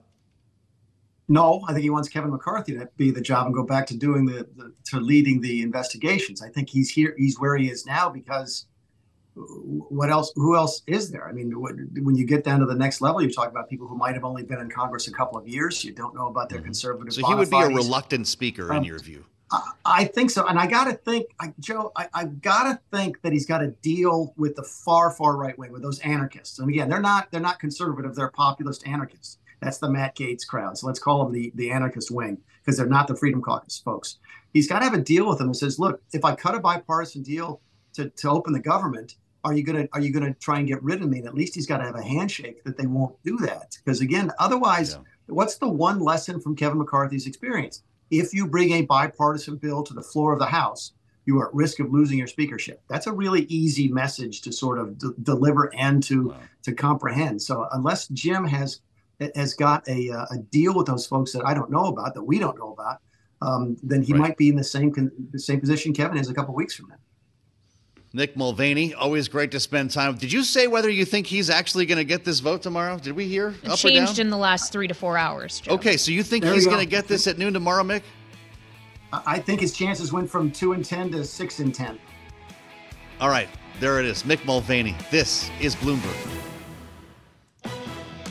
[1.28, 3.98] No, I think he wants Kevin McCarthy to be the job and go back to
[3.98, 6.42] doing the, the to leading the investigations.
[6.42, 8.66] I think he's here, he's where he is now because
[9.36, 10.32] what else?
[10.36, 11.28] Who else is there?
[11.28, 13.96] I mean, when you get down to the next level, you talk about people who
[13.96, 15.84] might have only been in Congress a couple of years.
[15.86, 16.66] You don't know about their mm-hmm.
[16.66, 17.14] conservative.
[17.14, 19.26] So he would be a reluctant speaker, um, in your view.
[19.52, 21.92] I, I, think so, and I got to think, I, Joe.
[21.96, 25.58] I, I got to think that he's got to deal with the far, far right
[25.58, 26.60] wing, with those anarchists.
[26.60, 29.38] And again, they're not they're not conservative; they're populist anarchists.
[29.62, 30.78] That's the Matt Gaetz crowd.
[30.78, 34.18] So let's call them the the anarchist wing because they're not the Freedom Caucus folks.
[34.54, 36.60] He's got to have a deal with them and says, look, if I cut a
[36.60, 37.62] bipartisan deal
[37.94, 41.02] to, to open the government, are you gonna are you gonna try and get rid
[41.02, 41.20] of me?
[41.20, 43.78] And at least he's got to have a handshake that they won't do that.
[43.84, 45.00] Because again, otherwise, yeah.
[45.28, 47.84] what's the one lesson from Kevin McCarthy's experience?
[48.12, 50.94] If you bring a bipartisan bill to the floor of the House,
[51.26, 52.82] you are at risk of losing your speakership.
[52.88, 56.38] That's a really easy message to sort of d- deliver and to wow.
[56.64, 57.42] to comprehend.
[57.42, 58.82] So unless Jim has
[59.36, 62.40] has got a, a deal with those folks that I don't know about, that we
[62.40, 63.00] don't know about,
[63.42, 64.22] um, then he right.
[64.22, 66.90] might be in the same con- the same position Kevin is a couple weeks from
[66.90, 66.96] now.
[68.14, 70.16] Mick Mulvaney, always great to spend time.
[70.16, 72.98] Did you say whether you think he's actually going to get this vote tomorrow?
[72.98, 73.56] Did we hear?
[73.64, 75.62] It changed in the last three to four hours.
[75.62, 75.76] Joe.
[75.76, 78.02] Okay, so you think there he's going to get this at noon tomorrow, Mick?
[79.14, 82.00] I think his chances went from two and ten to six and ten.
[83.22, 83.48] All right,
[83.80, 84.24] there it is.
[84.24, 84.96] Mick Mulvaney.
[85.10, 86.16] This is Bloomberg.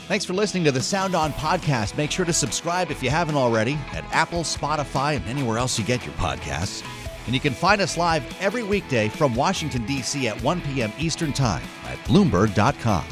[0.07, 1.97] Thanks for listening to the Sound On podcast.
[1.97, 5.85] Make sure to subscribe if you haven't already at Apple, Spotify, and anywhere else you
[5.85, 6.83] get your podcasts.
[7.25, 10.27] And you can find us live every weekday from Washington, D.C.
[10.27, 10.91] at 1 p.m.
[10.99, 13.05] Eastern Time at Bloomberg.com.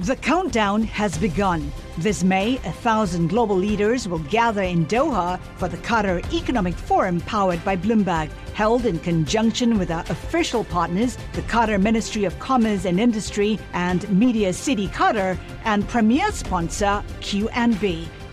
[0.00, 1.70] The countdown has begun.
[1.98, 7.20] This May, a thousand global leaders will gather in Doha for the Qatar Economic Forum
[7.20, 12.86] powered by Bloomberg, held in conjunction with our official partners, the Qatar Ministry of Commerce
[12.86, 18.08] and Industry and Media City Qatar, and premier sponsor QNB.